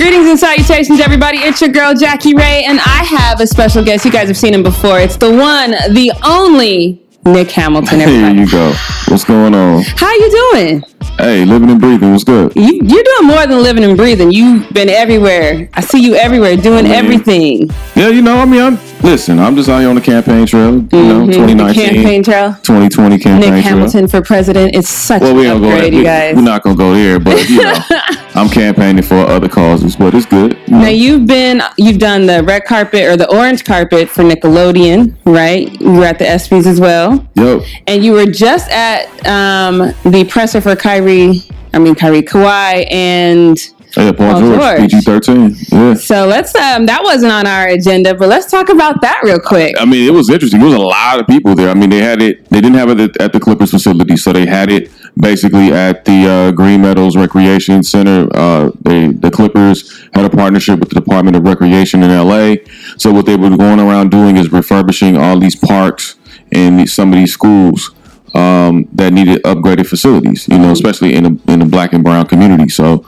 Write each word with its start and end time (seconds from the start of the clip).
Greetings 0.00 0.30
and 0.30 0.38
salutations, 0.38 0.98
everybody. 0.98 1.36
It's 1.40 1.60
your 1.60 1.68
girl, 1.68 1.92
Jackie 1.92 2.32
Ray, 2.32 2.64
and 2.64 2.80
I 2.80 3.04
have 3.04 3.38
a 3.38 3.46
special 3.46 3.84
guest. 3.84 4.02
You 4.06 4.10
guys 4.10 4.28
have 4.28 4.36
seen 4.38 4.54
him 4.54 4.62
before. 4.62 4.98
It's 4.98 5.18
the 5.18 5.30
one, 5.30 5.72
the 5.92 6.10
only 6.24 7.02
Nick 7.26 7.50
Hamilton. 7.50 8.00
Here 8.00 8.30
you 8.32 8.50
go. 8.50 8.72
What's 9.10 9.24
going 9.24 9.54
on? 9.56 9.82
How 9.96 10.12
you 10.12 10.30
doing? 10.52 10.84
Hey, 11.18 11.44
living 11.44 11.68
and 11.68 11.80
breathing. 11.80 12.12
What's 12.12 12.22
good? 12.24 12.52
You, 12.54 12.62
you're 12.82 13.02
doing 13.02 13.24
more 13.26 13.44
than 13.46 13.60
living 13.62 13.82
and 13.84 13.96
breathing. 13.96 14.30
You've 14.30 14.70
been 14.72 14.88
everywhere. 14.88 15.68
I 15.74 15.80
see 15.80 16.00
you 16.02 16.14
everywhere 16.14 16.56
doing 16.56 16.86
I 16.86 16.88
mean, 16.88 16.92
everything. 16.92 17.70
Yeah, 17.96 18.08
you 18.08 18.22
know, 18.22 18.36
I 18.36 18.44
mean, 18.44 18.60
I'm 18.62 18.78
listen. 19.02 19.38
I'm 19.40 19.56
just 19.56 19.68
out 19.68 19.80
here 19.80 19.88
on 19.88 19.96
the 19.96 20.00
campaign 20.00 20.46
trail. 20.46 20.74
You 20.74 20.80
know, 20.80 21.26
Mhm, 21.26 21.32
2019, 21.32 21.74
campaign 21.94 22.22
trail. 22.22 22.52
2020 22.62 23.18
campaign 23.18 23.40
Nick 23.54 23.64
trail. 23.64 23.74
Hamilton 23.76 24.06
for 24.08 24.22
president. 24.22 24.74
It's 24.76 24.88
such 24.88 25.20
Well, 25.22 25.34
we 25.34 25.46
an 25.46 25.54
don't 25.54 25.62
go 25.62 25.66
there. 25.68 25.74
upgrade, 25.76 25.92
you 25.92 25.98
We, 26.00 26.04
guys. 26.04 26.36
we're 26.36 26.42
not 26.42 26.62
gonna 26.62 26.76
go 26.76 26.94
there, 26.94 27.18
but 27.18 27.48
you 27.50 27.62
know, 27.64 27.74
I'm 28.36 28.48
campaigning 28.48 29.02
for 29.02 29.16
other 29.16 29.48
causes, 29.48 29.96
but 29.96 30.14
it's 30.14 30.26
good. 30.26 30.56
you 30.66 30.72
know. 30.74 30.82
Now 30.82 30.88
you've 30.88 31.26
been 31.26 31.62
you've 31.76 31.98
done 31.98 32.26
the 32.26 32.42
red 32.44 32.64
carpet 32.64 33.02
or 33.02 33.16
the 33.16 33.28
orange 33.34 33.64
carpet 33.64 34.08
for 34.08 34.22
Nickelodeon, 34.22 35.16
right? 35.24 35.68
You 35.80 35.92
were 35.92 36.04
at 36.04 36.18
the 36.18 36.26
ESPYS 36.26 36.66
as 36.66 36.80
well, 36.80 37.26
Yo, 37.34 37.62
and 37.88 38.04
you 38.04 38.12
were 38.12 38.26
just 38.26 38.70
at 38.70 38.99
um, 39.26 39.78
the 40.10 40.24
presser 40.28 40.60
for 40.60 40.76
Kyrie. 40.76 41.42
I 41.72 41.78
mean 41.78 41.94
Kyrie 41.94 42.22
Kawhi, 42.22 42.90
and 42.90 43.56
hey, 43.94 44.12
Paul, 44.12 44.32
Paul 44.32 44.40
George, 44.40 44.60
George. 44.60 44.90
PG-13. 44.90 45.72
Yeah. 45.72 45.94
so 45.94 46.26
let's 46.26 46.52
um, 46.56 46.86
that 46.86 47.00
wasn't 47.04 47.30
on 47.32 47.46
our 47.46 47.68
agenda, 47.68 48.12
but 48.14 48.28
let's 48.28 48.50
talk 48.50 48.68
about 48.70 49.00
that 49.02 49.20
real 49.22 49.38
quick. 49.38 49.76
I 49.80 49.84
mean, 49.84 50.04
it 50.08 50.12
was 50.12 50.28
interesting. 50.28 50.58
There 50.58 50.68
was 50.68 50.76
a 50.76 50.80
lot 50.80 51.20
of 51.20 51.28
people 51.28 51.54
there. 51.54 51.68
I 51.70 51.74
mean, 51.74 51.90
they 51.90 51.98
had 51.98 52.20
it. 52.22 52.44
They 52.50 52.60
didn't 52.60 52.76
have 52.76 52.90
it 52.90 52.98
at- 53.00 53.16
at 53.22 53.32
the 53.32 53.38
Clippers 53.38 53.70
facility, 53.70 54.16
so 54.16 54.32
they 54.32 54.46
had 54.46 54.68
it 54.68 54.90
basically 55.16 55.72
at 55.72 56.04
the 56.04 56.26
uh, 56.28 56.50
Green 56.50 56.82
Meadows 56.82 57.16
Recreation 57.16 57.84
Center. 57.84 58.28
Uh, 58.34 58.70
they 58.82 59.08
the 59.08 59.30
Clippers 59.30 60.08
had 60.12 60.24
a 60.24 60.30
partnership 60.30 60.80
with 60.80 60.88
the 60.88 60.96
Department 60.96 61.36
of 61.36 61.44
Recreation 61.44 62.02
in 62.02 62.10
LA. 62.10 62.56
So 62.96 63.12
what 63.12 63.26
they 63.26 63.36
were 63.36 63.56
going 63.56 63.78
around 63.78 64.10
doing 64.10 64.36
is 64.36 64.50
refurbishing 64.50 65.16
all 65.16 65.38
these 65.38 65.54
parks 65.54 66.16
and 66.50 66.90
some 66.90 67.12
of 67.12 67.18
these 67.20 67.32
schools 67.32 67.94
um, 68.34 68.88
that 68.92 69.12
needed 69.12 69.42
upgraded 69.42 69.86
facilities. 69.86 70.48
You 70.48 70.58
know, 70.58 70.72
especially 70.72 71.14
in 71.14 71.24
the 71.24 71.52
in 71.52 71.60
the 71.60 71.66
black 71.66 71.92
and 71.92 72.04
brown 72.04 72.26
community. 72.26 72.68
So 72.68 73.06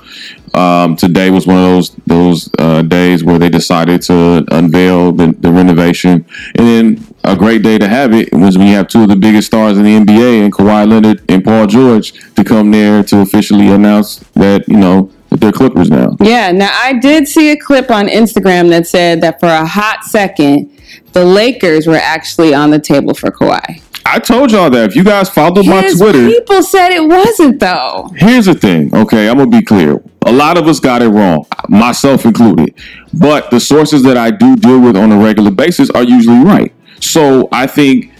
um, 0.55 0.97
today 0.97 1.31
was 1.31 1.47
one 1.47 1.56
of 1.56 1.62
those 1.62 1.91
those 2.06 2.51
uh, 2.59 2.83
days 2.83 3.25
where 3.25 3.39
they 3.39 3.48
decided 3.48 4.03
to 4.03 4.45
unveil 4.51 5.12
the, 5.12 5.34
the 5.39 5.51
renovation, 5.51 6.27
and 6.56 6.67
then 6.67 7.14
a 7.25 7.37
great 7.37 7.62
day 7.62 7.79
to 7.79 7.89
have 7.89 8.12
it 8.12 8.33
was 8.33 8.59
when 8.59 8.67
you 8.67 8.75
have 8.75 8.89
two 8.89 9.03
of 9.03 9.09
the 9.09 9.17
biggest 9.17 9.47
stars 9.47 9.79
in 9.79 9.84
the 9.84 9.97
NBA, 9.97 10.45
and 10.45 10.53
Kawhi 10.53 10.89
Leonard 10.89 11.23
and 11.29 11.45
Paul 11.45 11.67
George, 11.67 12.12
to 12.34 12.45
come 12.45 12.70
there 12.70 13.03
to 13.05 13.20
officially 13.20 13.69
announce 13.69 14.19
that 14.34 14.69
you 14.69 14.77
know 14.77 15.11
that 15.31 15.41
they're 15.41 15.53
Clippers 15.53 15.91
now. 15.91 16.17
Yeah, 16.20 16.53
now 16.53 16.70
I 16.83 16.95
did 16.95 17.27
see 17.27 17.51
a 17.51 17.57
clip 17.57 17.91
on 17.91 18.07
Instagram 18.07 18.69
that 18.70 18.86
said 18.86 19.20
that 19.23 19.41
for 19.41 19.47
a 19.47 19.64
hot 19.64 20.05
second, 20.05 20.70
the 21.12 21.24
Lakers 21.24 21.86
were 21.86 21.96
actually 21.96 22.55
on 22.55 22.70
the 22.70 22.78
table 22.78 23.14
for 23.14 23.30
Kawhi. 23.30 23.82
I 24.05 24.18
told 24.18 24.50
y'all 24.50 24.68
that 24.70 24.91
if 24.91 24.96
you 24.96 25.05
guys 25.05 25.30
followed 25.30 25.66
my 25.66 25.91
Twitter, 25.96 26.27
people 26.28 26.62
said 26.62 26.91
it 26.91 27.06
wasn't 27.06 27.60
though. 27.60 28.10
Here's 28.16 28.46
the 28.46 28.55
thing, 28.55 28.94
okay? 28.94 29.28
I'm 29.28 29.38
gonna 29.38 29.50
be 29.50 29.62
clear. 29.62 30.02
A 30.27 30.33
lot 30.33 30.58
of 30.58 30.66
us 30.66 30.80
got 30.80 31.02
it 31.02 31.08
wrong, 31.08 31.46
myself 31.68 32.24
included. 32.24 32.74
But 33.14 33.50
the 33.50 33.60
sources 33.60 34.02
that 34.02 34.16
I 34.16 34.30
do 34.30 34.56
deal 34.56 34.80
with 34.80 34.96
on 34.96 35.12
a 35.12 35.18
regular 35.18 35.50
basis 35.50 35.90
are 35.90 36.02
usually 36.02 36.44
right. 36.44 36.74
So 37.00 37.48
I 37.52 37.66
think 37.66 38.12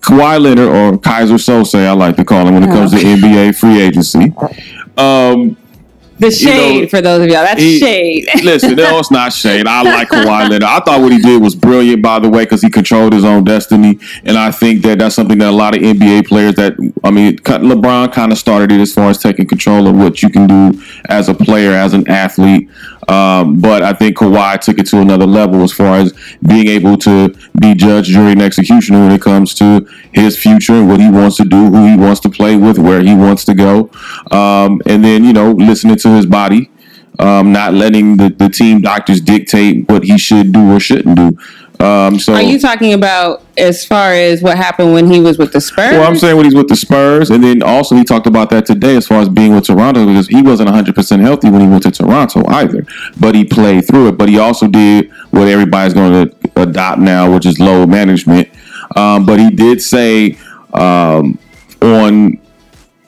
Kawhi 0.00 0.40
Leonard 0.40 0.68
or 0.68 0.98
Keyser 0.98 1.38
Söze, 1.38 1.86
I 1.86 1.92
like 1.92 2.16
to 2.16 2.24
call 2.24 2.46
him 2.46 2.54
when 2.54 2.64
it 2.64 2.68
comes 2.68 2.92
to 2.92 2.98
NBA 2.98 3.56
free 3.56 3.80
agency. 3.80 4.32
Um, 4.96 5.56
The 6.18 6.30
shade 6.30 6.82
know, 6.82 6.88
for 6.88 7.00
those 7.00 7.22
of 7.22 7.28
y'all. 7.28 7.44
That's 7.44 7.60
he- 7.60 7.78
shade. 7.78 8.28
listen, 8.42 8.74
no, 8.74 8.98
it's 8.98 9.10
not 9.10 9.32
shade. 9.32 9.66
I 9.66 9.82
like 9.82 10.08
Kawhi 10.08 10.48
Leonard. 10.48 10.64
I 10.64 10.80
thought 10.80 11.00
what 11.00 11.12
he 11.12 11.18
did 11.18 11.40
was 11.40 11.54
brilliant, 11.54 12.02
by 12.02 12.18
the 12.18 12.28
way, 12.28 12.44
because 12.44 12.62
he 12.62 12.70
controlled 12.70 13.12
his 13.12 13.24
own 13.24 13.44
destiny, 13.44 13.98
and 14.24 14.36
I 14.36 14.50
think 14.50 14.82
that 14.82 14.98
that's 14.98 15.14
something 15.14 15.38
that 15.38 15.48
a 15.48 15.52
lot 15.52 15.76
of 15.76 15.82
NBA 15.82 16.26
players 16.26 16.54
that 16.56 16.74
I 17.04 17.10
mean, 17.10 17.36
LeBron 17.36 18.12
kind 18.12 18.32
of 18.32 18.38
started 18.38 18.72
it 18.72 18.80
as 18.80 18.92
far 18.92 19.10
as 19.10 19.18
taking 19.18 19.46
control 19.46 19.86
of 19.86 19.96
what 19.96 20.22
you 20.22 20.30
can 20.30 20.46
do 20.46 20.82
as 21.08 21.28
a 21.28 21.34
player, 21.34 21.72
as 21.72 21.94
an 21.94 22.08
athlete. 22.08 22.68
Um, 23.08 23.58
but 23.58 23.82
I 23.82 23.94
think 23.94 24.18
Kawhi 24.18 24.60
took 24.60 24.78
it 24.78 24.86
to 24.88 25.00
another 25.00 25.26
level 25.26 25.62
as 25.62 25.72
far 25.72 25.96
as 25.96 26.12
being 26.46 26.68
able 26.68 26.98
to 26.98 27.34
be 27.58 27.74
judge, 27.74 28.08
jury, 28.08 28.32
and 28.32 28.42
executioner 28.42 29.00
when 29.00 29.12
it 29.12 29.22
comes 29.22 29.54
to 29.54 29.88
his 30.12 30.36
future 30.36 30.74
and 30.74 30.88
what 30.88 31.00
he 31.00 31.10
wants 31.10 31.38
to 31.38 31.44
do, 31.44 31.70
who 31.70 31.86
he 31.86 31.96
wants 31.96 32.20
to 32.20 32.28
play 32.28 32.56
with, 32.56 32.78
where 32.78 33.00
he 33.02 33.14
wants 33.14 33.46
to 33.46 33.54
go, 33.54 33.90
um, 34.30 34.82
and 34.84 35.02
then 35.02 35.24
you 35.24 35.32
know 35.32 35.52
listening 35.52 35.96
to 35.96 36.07
his 36.16 36.26
body 36.26 36.70
um, 37.18 37.52
not 37.52 37.74
letting 37.74 38.16
the, 38.16 38.30
the 38.30 38.48
team 38.48 38.80
doctors 38.80 39.20
dictate 39.20 39.88
what 39.88 40.04
he 40.04 40.18
should 40.18 40.52
do 40.52 40.72
or 40.72 40.80
shouldn't 40.80 41.16
do. 41.16 41.38
Um, 41.84 42.18
so, 42.18 42.34
Are 42.34 42.42
you 42.42 42.58
talking 42.58 42.92
about 42.92 43.42
as 43.56 43.84
far 43.84 44.12
as 44.12 44.42
what 44.42 44.56
happened 44.56 44.94
when 44.94 45.08
he 45.08 45.20
was 45.20 45.38
with 45.38 45.52
the 45.52 45.60
Spurs? 45.60 45.92
well, 45.92 46.08
I'm 46.08 46.16
saying 46.16 46.34
when 46.34 46.44
he's 46.44 46.54
with 46.54 46.68
the 46.68 46.74
Spurs, 46.74 47.30
and 47.30 47.42
then 47.42 47.62
also 47.62 47.94
he 47.94 48.02
talked 48.02 48.26
about 48.26 48.50
that 48.50 48.66
today 48.66 48.96
as 48.96 49.06
far 49.06 49.20
as 49.20 49.28
being 49.28 49.54
with 49.54 49.64
Toronto 49.64 50.04
because 50.04 50.26
he 50.26 50.42
wasn't 50.42 50.68
100 50.68 50.92
percent 50.92 51.22
healthy 51.22 51.50
when 51.50 51.60
he 51.60 51.68
went 51.68 51.84
to 51.84 51.92
Toronto 51.92 52.44
either, 52.48 52.84
but 53.20 53.36
he 53.36 53.44
played 53.44 53.86
through 53.86 54.08
it. 54.08 54.18
But 54.18 54.28
he 54.28 54.38
also 54.38 54.66
did 54.66 55.12
what 55.30 55.46
everybody's 55.46 55.94
going 55.94 56.28
to 56.28 56.50
adopt 56.60 57.00
now, 57.00 57.32
which 57.32 57.46
is 57.46 57.60
load 57.60 57.88
management. 57.88 58.48
Um, 58.96 59.24
but 59.24 59.38
he 59.38 59.50
did 59.50 59.80
say 59.80 60.36
um, 60.72 61.38
on 61.80 62.40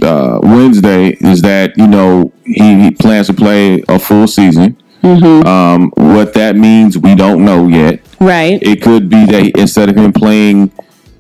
uh, 0.00 0.38
Wednesday 0.44 1.16
is 1.20 1.42
that 1.42 1.76
you 1.76 1.88
know 1.88 2.32
he, 2.54 2.82
he 2.82 2.90
plans 2.90 3.26
to 3.28 3.34
play 3.34 3.82
a 3.88 3.98
full 3.98 4.26
season. 4.26 4.76
Um, 5.02 5.90
what 5.96 6.34
that 6.34 6.56
means, 6.56 6.98
we 6.98 7.14
don't 7.14 7.44
know 7.44 7.68
yet. 7.68 8.00
right. 8.20 8.62
It 8.62 8.82
could 8.82 9.08
be 9.08 9.24
that 9.26 9.52
instead 9.58 9.88
of 9.88 9.96
him 9.96 10.12
playing, 10.12 10.70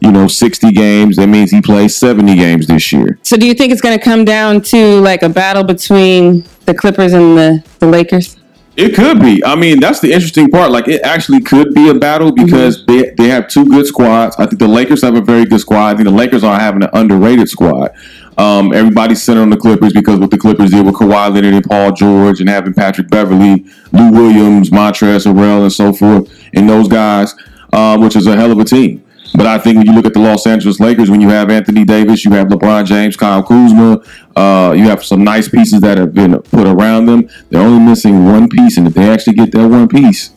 you 0.00 0.12
know, 0.12 0.28
60 0.28 0.70
games, 0.72 1.16
that 1.16 1.28
means 1.28 1.50
he 1.50 1.62
plays 1.62 1.96
70 1.96 2.34
games 2.36 2.66
this 2.66 2.92
year. 2.92 3.18
So 3.22 3.36
do 3.36 3.46
you 3.46 3.54
think 3.54 3.72
it's 3.72 3.80
going 3.80 3.98
to 3.98 4.04
come 4.04 4.24
down 4.24 4.60
to 4.62 5.00
like 5.00 5.22
a 5.22 5.28
battle 5.28 5.64
between 5.64 6.44
the 6.66 6.74
Clippers 6.74 7.12
and 7.14 7.36
the, 7.38 7.64
the 7.78 7.86
Lakers? 7.86 8.36
It 8.76 8.94
could 8.94 9.20
be. 9.20 9.44
I 9.44 9.56
mean, 9.56 9.80
that's 9.80 10.00
the 10.00 10.12
interesting 10.12 10.48
part. 10.50 10.70
Like, 10.70 10.88
it 10.88 11.02
actually 11.02 11.40
could 11.40 11.74
be 11.74 11.88
a 11.90 11.94
battle 11.94 12.32
because 12.32 12.86
they, 12.86 13.10
they 13.18 13.28
have 13.28 13.48
two 13.48 13.66
good 13.66 13.86
squads. 13.86 14.36
I 14.38 14.46
think 14.46 14.58
the 14.58 14.68
Lakers 14.68 15.02
have 15.02 15.16
a 15.16 15.20
very 15.20 15.44
good 15.44 15.60
squad. 15.60 15.88
I 15.88 15.94
think 15.94 16.08
the 16.08 16.14
Lakers 16.14 16.44
are 16.44 16.58
having 16.58 16.82
an 16.82 16.90
underrated 16.92 17.48
squad. 17.48 17.90
Um, 18.38 18.72
everybody's 18.72 19.22
centered 19.22 19.42
on 19.42 19.50
the 19.50 19.56
Clippers 19.56 19.92
because 19.92 20.18
what 20.18 20.30
the 20.30 20.38
Clippers 20.38 20.70
did 20.70 20.86
with 20.86 20.94
Kawhi 20.94 21.34
Leonard 21.34 21.54
and 21.54 21.64
Paul 21.64 21.92
George 21.92 22.40
and 22.40 22.48
having 22.48 22.72
Patrick 22.72 23.08
Beverley, 23.08 23.64
Lou 23.92 24.10
Williams, 24.12 24.70
Montrezl 24.70 25.34
Harrell, 25.34 25.62
and 25.62 25.72
so 25.72 25.92
forth, 25.92 26.32
and 26.54 26.68
those 26.68 26.88
guys, 26.88 27.34
uh, 27.72 27.98
which 27.98 28.16
is 28.16 28.26
a 28.26 28.36
hell 28.36 28.50
of 28.50 28.58
a 28.58 28.64
team. 28.64 29.04
But 29.34 29.46
I 29.46 29.58
think 29.58 29.78
when 29.78 29.86
you 29.86 29.92
look 29.92 30.06
at 30.06 30.14
the 30.14 30.20
Los 30.20 30.46
Angeles 30.46 30.80
Lakers, 30.80 31.08
when 31.08 31.20
you 31.20 31.28
have 31.28 31.50
Anthony 31.50 31.84
Davis, 31.84 32.24
you 32.24 32.32
have 32.32 32.48
LeBron 32.48 32.84
James, 32.84 33.16
Kyle 33.16 33.42
Kuzma, 33.42 34.02
uh, 34.34 34.72
you 34.72 34.84
have 34.84 35.04
some 35.04 35.22
nice 35.22 35.48
pieces 35.48 35.80
that 35.82 35.98
have 35.98 36.12
been 36.12 36.40
put 36.42 36.66
around 36.66 37.06
them. 37.06 37.28
They're 37.48 37.62
only 37.62 37.84
missing 37.84 38.24
one 38.24 38.48
piece, 38.48 38.76
and 38.76 38.88
if 38.88 38.94
they 38.94 39.08
actually 39.08 39.34
get 39.34 39.52
that 39.52 39.68
one 39.68 39.88
piece, 39.88 40.32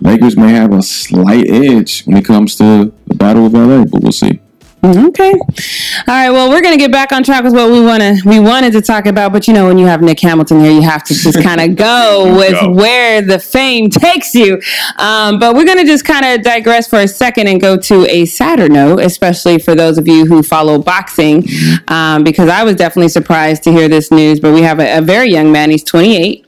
Lakers 0.00 0.36
may 0.36 0.52
have 0.52 0.72
a 0.72 0.82
slight 0.82 1.48
edge 1.48 2.04
when 2.04 2.16
it 2.16 2.24
comes 2.24 2.56
to 2.56 2.92
the 3.06 3.14
Battle 3.14 3.46
of 3.46 3.52
LA. 3.52 3.84
But 3.84 4.02
we'll 4.02 4.12
see. 4.12 4.40
Okay. 4.86 5.32
All 5.32 6.04
right. 6.06 6.30
Well, 6.30 6.48
we're 6.48 6.60
gonna 6.62 6.76
get 6.76 6.92
back 6.92 7.10
on 7.10 7.24
track 7.24 7.42
with 7.42 7.52
what 7.52 7.72
we 7.72 7.80
wanna 7.80 8.16
we 8.24 8.38
wanted 8.38 8.72
to 8.74 8.80
talk 8.80 9.06
about, 9.06 9.32
but 9.32 9.48
you 9.48 9.54
know, 9.54 9.66
when 9.66 9.78
you 9.78 9.86
have 9.86 10.00
Nick 10.00 10.20
Hamilton 10.20 10.60
here, 10.60 10.70
you 10.70 10.82
have 10.82 11.02
to 11.04 11.14
just 11.14 11.42
kind 11.42 11.60
of 11.70 11.74
go 11.74 12.36
with 12.38 12.52
Go. 12.52 12.70
where 12.70 13.20
the 13.20 13.40
fame 13.40 13.90
takes 13.90 14.32
you. 14.34 14.60
Um, 14.98 15.40
but 15.40 15.56
we're 15.56 15.64
gonna 15.64 15.84
just 15.84 16.04
kind 16.04 16.24
of 16.24 16.42
digress 16.42 16.86
for 16.88 17.00
a 17.00 17.08
second 17.08 17.48
and 17.48 17.60
go 17.60 17.76
to 17.76 18.06
a 18.08 18.26
sadder 18.26 18.68
note, 18.68 19.00
especially 19.00 19.58
for 19.58 19.74
those 19.74 19.98
of 19.98 20.06
you 20.06 20.24
who 20.24 20.42
follow 20.44 20.78
boxing, 20.78 21.44
um, 21.88 22.22
because 22.22 22.48
I 22.48 22.62
was 22.62 22.76
definitely 22.76 23.08
surprised 23.08 23.64
to 23.64 23.72
hear 23.72 23.88
this 23.88 24.12
news. 24.12 24.38
But 24.38 24.54
we 24.54 24.62
have 24.62 24.78
a, 24.78 24.98
a 24.98 25.02
very 25.02 25.30
young 25.30 25.50
man. 25.50 25.70
He's 25.70 25.82
28, 25.82 26.46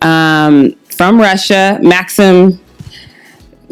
um, 0.00 0.72
from 0.88 1.20
Russia, 1.20 1.78
Maxim 1.82 2.60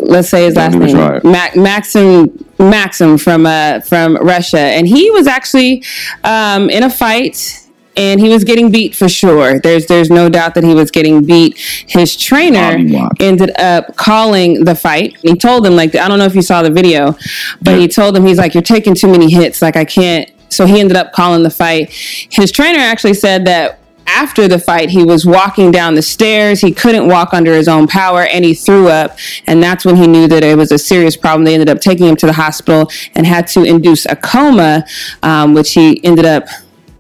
let's 0.03 0.29
say 0.29 0.45
his 0.45 0.57
last 0.57 0.73
Don't 0.73 0.83
even 0.83 0.97
try 0.97 1.19
name. 1.19 1.33
Mac, 1.33 1.57
Maxim 1.57 2.45
Maxim 2.71 3.19
from 3.19 3.47
uh, 3.47 3.81
from 3.81 4.17
Russia, 4.17 4.59
and 4.59 4.87
he 4.87 5.11
was 5.11 5.27
actually 5.27 5.85
um, 6.25 6.71
in 6.71 6.83
a 6.83 6.91
fight. 6.91 7.59
And 7.95 8.21
he 8.21 8.31
was 8.31 8.43
getting 8.43 8.73
beat 8.73 8.95
for 8.95 9.07
sure. 9.07 9.61
There's 9.61 9.85
there's 9.85 10.09
no 10.09 10.31
doubt 10.31 10.55
that 10.55 10.65
he 10.65 10.73
was 10.73 10.91
getting 10.91 11.27
beat. 11.27 11.59
His 11.59 12.17
trainer 12.17 12.79
ended 13.21 13.55
up 13.61 13.97
calling 13.97 14.65
the 14.65 14.75
fight. 14.75 15.19
He 15.21 15.35
told 15.35 15.67
him 15.67 15.77
like 15.77 15.95
I 15.95 16.09
don't 16.09 16.19
know 16.19 16.25
if 16.25 16.35
you 16.35 16.41
saw 16.41 16.63
the 16.63 16.71
video, 16.71 17.15
but 17.61 17.79
he 17.79 17.89
told 17.89 18.17
him 18.17 18.25
he's 18.25 18.39
like 18.39 18.55
you're 18.55 18.63
taking 18.63 18.95
too 18.95 19.09
many 19.09 19.31
hits. 19.31 19.61
Like 19.61 19.77
I 19.77 19.85
can't. 19.85 20.31
So 20.49 20.65
he 20.65 20.81
ended 20.81 20.97
up 20.97 21.13
calling 21.13 21.43
the 21.43 21.51
fight. 21.51 21.91
His 22.31 22.51
trainer 22.51 22.79
actually 22.79 23.13
said 23.13 23.45
that 23.45 23.82
after 24.13 24.47
the 24.49 24.59
fight, 24.59 24.91
he 24.91 25.05
was 25.05 25.25
walking 25.27 25.71
down 25.71 25.95
the 25.95 26.03
stairs. 26.03 26.61
He 26.61 26.73
couldn't 26.73 27.07
walk 27.09 27.33
under 27.35 27.53
his 27.55 27.69
own 27.69 27.87
power 27.87 28.23
and 28.23 28.45
he 28.45 28.55
threw 28.55 28.89
up. 28.89 29.19
And 29.47 29.63
that's 29.63 29.85
when 29.85 29.97
he 29.97 30.07
knew 30.07 30.29
that 30.29 30.45
it 30.45 30.57
was 30.57 30.71
a 30.73 30.79
serious 30.79 31.17
problem. 31.17 31.45
They 31.45 31.55
ended 31.55 31.69
up 31.69 31.81
taking 31.81 32.07
him 32.07 32.17
to 32.17 32.27
the 32.27 32.33
hospital 32.35 32.91
and 33.15 33.27
had 33.27 33.47
to 33.49 33.65
induce 33.65 34.07
a 34.07 34.17
coma, 34.17 34.85
um, 35.23 35.55
which 35.55 35.73
he 35.75 36.03
ended 36.05 36.25
up 36.27 36.45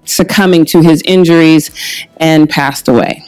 succumbing 0.05 0.64
to 0.67 0.82
his 0.82 1.03
injuries 1.03 1.70
and 2.17 2.49
passed 2.50 2.88
away. 2.88 3.23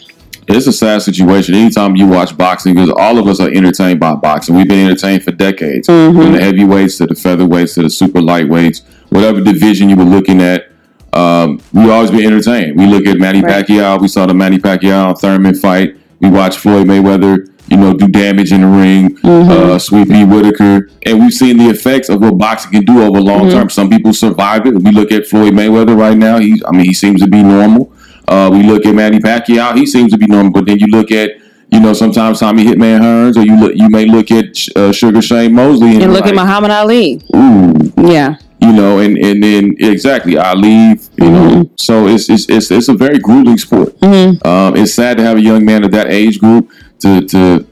it's 0.48 0.66
a 0.66 0.72
sad 0.72 1.00
situation. 1.02 1.54
Anytime 1.54 1.96
you 1.96 2.06
watch 2.06 2.36
boxing, 2.36 2.74
because 2.74 2.90
all 2.90 3.18
of 3.18 3.26
us 3.28 3.40
are 3.40 3.48
entertained 3.50 4.00
by 4.00 4.14
boxing. 4.14 4.56
We've 4.56 4.68
been 4.68 4.86
entertained 4.86 5.22
for 5.24 5.30
decades, 5.30 5.88
Mm-hmm. 5.88 6.18
from 6.20 6.32
the 6.32 6.40
heavyweights 6.40 6.98
to 6.98 7.06
the 7.06 7.14
featherweights 7.14 7.74
to 7.74 7.82
the 7.82 7.90
super 7.90 8.20
lightweights, 8.20 8.82
whatever 9.10 9.40
division 9.40 9.88
you 9.88 9.96
were 9.96 10.04
looking 10.04 10.42
at. 10.42 10.68
Um, 11.14 11.60
we 11.72 11.90
always 11.90 12.10
been 12.10 12.24
entertained. 12.26 12.76
We 12.78 12.86
look 12.86 13.06
at 13.06 13.18
Manny 13.18 13.40
Right. 13.40 13.64
Pacquiao. 13.66 14.00
We 14.00 14.08
saw 14.08 14.26
the 14.26 14.34
Manny 14.34 14.58
Pacquiao 14.58 15.18
Thurman 15.18 15.54
fight. 15.54 15.96
We 16.20 16.28
watched 16.30 16.58
Floyd 16.58 16.86
Mayweather, 16.86 17.48
you 17.68 17.76
know, 17.76 17.94
do 17.94 18.08
damage 18.08 18.50
in 18.52 18.62
the 18.62 18.66
ring. 18.66 19.16
Mm-hmm. 19.18 19.50
Uh, 19.50 19.78
Sweet 19.78 20.08
Pea 20.08 20.24
Whitaker, 20.24 20.90
and 21.06 21.20
we've 21.20 21.32
seen 21.32 21.56
the 21.56 21.68
effects 21.68 22.08
of 22.08 22.20
what 22.20 22.36
boxing 22.38 22.72
can 22.72 22.84
do 22.84 23.02
over 23.02 23.20
long 23.20 23.42
Mm-hmm. 23.42 23.50
term. 23.50 23.70
Some 23.70 23.90
people 23.90 24.12
survive 24.12 24.66
it. 24.66 24.74
We 24.74 24.90
look 24.90 25.12
at 25.12 25.26
Floyd 25.26 25.52
Mayweather 25.54 25.96
right 25.96 26.16
now. 26.16 26.38
He, 26.38 26.60
I 26.66 26.72
mean, 26.72 26.86
he 26.86 26.94
seems 26.94 27.20
to 27.20 27.28
be 27.28 27.42
normal. 27.42 27.92
Uh, 28.26 28.48
we 28.52 28.62
look 28.62 28.84
at 28.86 28.94
Manny 28.94 29.18
Pacquiao. 29.18 29.76
He 29.76 29.86
seems 29.86 30.10
to 30.12 30.18
be 30.18 30.26
normal. 30.26 30.50
But 30.52 30.66
then 30.66 30.78
you 30.78 30.86
look 30.88 31.12
at, 31.12 31.30
you 31.70 31.78
know, 31.80 31.92
sometimes 31.92 32.40
Tommy 32.40 32.64
Hitman 32.64 33.00
Hearns, 33.00 33.36
or 33.36 33.42
you 33.42 33.56
look, 33.60 33.72
you 33.76 33.88
may 33.90 34.06
look 34.06 34.30
at 34.30 34.46
uh, 34.76 34.90
Sugar 34.92 35.20
Shane 35.22 35.54
Mosley 35.54 36.02
And 36.02 36.12
look 36.12 36.26
at 36.26 36.34
Muhammad 36.34 36.70
Ali. 36.70 37.20
Ooh, 37.36 37.92
Yeah. 37.98 38.36
You 38.64 38.72
know, 38.72 38.98
and 38.98 39.16
and 39.18 39.42
then 39.42 39.76
exactly 39.78 40.38
I 40.38 40.54
leave, 40.54 41.08
you 41.20 41.30
know. 41.30 41.48
Mm-hmm. 41.50 41.74
So 41.76 42.06
it's 42.06 42.28
it's 42.28 42.48
it's, 42.48 42.70
it's 42.70 42.88
a 42.88 42.94
very 42.94 43.18
grueling 43.18 43.58
sport. 43.58 43.90
Um, 44.02 44.76
it's 44.76 44.94
sad 44.94 45.16
to 45.18 45.22
have 45.22 45.36
a 45.36 45.40
young 45.42 45.64
man 45.64 45.84
of 45.84 45.90
that 45.92 46.08
age 46.08 46.38
group 46.38 46.70
to 47.00 47.20
to 47.26 47.66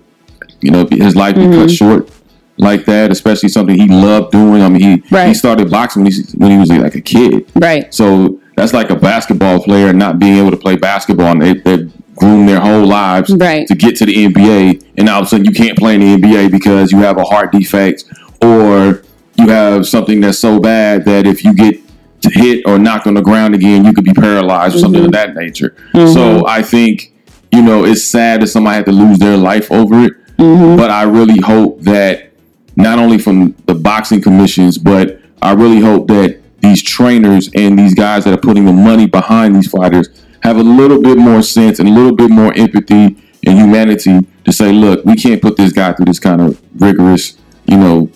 you 0.61 0.71
know 0.71 0.87
his 0.91 1.17
life 1.17 1.35
be 1.35 1.43
Mm-hmm. 1.43 1.61
cut 1.63 1.71
short 1.71 2.11
like 2.59 2.85
that, 2.85 3.11
especially 3.11 3.49
something 3.49 3.75
he 3.77 3.89
loved 3.89 4.31
doing. 4.33 4.63
I 4.63 4.69
mean, 4.69 5.03
he 5.03 5.17
he 5.27 5.35
started 5.35 5.71
boxing 5.71 6.03
when 6.05 6.13
he 6.13 6.23
when 6.37 6.51
he 6.51 6.59
was 6.59 6.71
like 6.71 6.95
a 6.95 7.01
kid. 7.01 7.51
Right. 7.55 7.93
So 7.93 8.41
that's 8.57 8.75
like 8.75 8.91
a 8.91 8.97
basketball 8.97 9.63
player 9.63 9.93
not 9.93 10.19
being 10.19 10.37
able 10.37 10.51
to 10.51 10.57
play 10.57 10.77
basketball, 10.77 11.33
and 11.33 11.43
they 11.43 11.55
they 11.55 11.89
groomed 12.15 12.47
their 12.49 12.61
whole 12.61 12.87
lives 12.87 13.35
Right. 13.35 13.67
to 13.67 13.75
get 13.75 13.97
to 13.97 14.07
the 14.07 14.27
NBA, 14.27 14.85
and 14.99 15.09
all 15.09 15.21
of 15.21 15.27
a 15.27 15.29
sudden 15.31 15.47
you 15.47 15.53
can't 15.53 15.77
play 15.79 15.95
in 15.95 16.01
the 16.03 16.29
NBA 16.29 16.51
because 16.51 16.93
you 16.93 16.99
have 16.99 17.17
a 17.17 17.25
heart 17.25 17.51
defect 17.53 18.05
or 18.43 19.02
you 19.43 19.49
have 19.49 19.87
something 19.87 20.21
that's 20.21 20.39
so 20.39 20.61
bad 20.61 21.05
that 21.05 21.27
if 21.27 21.45
you 21.45 21.55
get 21.55 21.81
hit 22.23 22.67
or 22.67 22.79
knocked 22.79 23.07
on 23.07 23.15
the 23.15 23.23
ground 23.23 23.55
again, 23.55 23.85
you 23.85 23.93
could 23.93 24.05
be 24.05 24.13
paralyzed 24.13 24.77
or 24.77 24.79
something 24.79 25.05
of 25.05 25.11
mm-hmm. 25.11 25.35
that 25.35 25.35
nature. 25.35 25.75
So 25.93 26.01
mm-hmm. 26.01 26.47
I 26.47 26.63
think 26.63 27.13
you 27.51 27.63
know 27.63 27.85
it's 27.85 28.05
sad 28.05 28.43
that 28.43 28.49
somebody 28.49 28.77
had 28.77 28.87
to 28.87 28.93
lose 28.93 29.19
their 29.19 29.37
life 29.37 29.71
over 29.71 30.05
it, 30.05 30.13
mm-hmm. 30.37 30.77
but 30.77 30.91
I 30.91 31.03
really 31.03 31.41
hope 31.41 31.81
that 31.83 32.33
not 32.77 32.99
only 32.99 33.19
from 33.19 33.55
the 33.67 33.75
boxing 33.75 34.23
commissions, 34.23 34.79
but 34.79 35.21
I 35.43 35.53
really 35.53 35.81
hope 35.81 36.07
that 36.09 36.41
these 36.61 36.83
trainers 36.83 37.51
and 37.55 37.79
these 37.79 37.95
guys 37.95 38.25
that 38.25 38.33
are 38.33 38.41
putting 38.41 38.65
the 38.65 38.73
money 38.73 39.07
behind 39.07 39.57
these 39.57 39.69
fighters 39.69 40.09
have 40.43 40.57
a 40.57 40.63
little 40.63 41.01
bit 41.03 41.19
more 41.19 41.43
sense 41.43 41.79
and 41.81 41.89
a 41.89 41.93
little 41.93 42.15
bit 42.15 42.31
more 42.31 42.53
empathy 42.55 43.17
and 43.45 43.59
humanity 43.59 44.21
to 44.45 44.53
say, 44.53 44.73
look, 44.73 45.05
we 45.05 45.17
can't 45.17 45.43
put 45.43 45.57
this 45.57 45.73
guy 45.73 45.93
through 45.93 46.07
this 46.07 46.21
kind 46.21 46.41
of 46.41 46.61
rigorous, 46.81 47.37
you 47.67 47.77
know, 47.77 48.11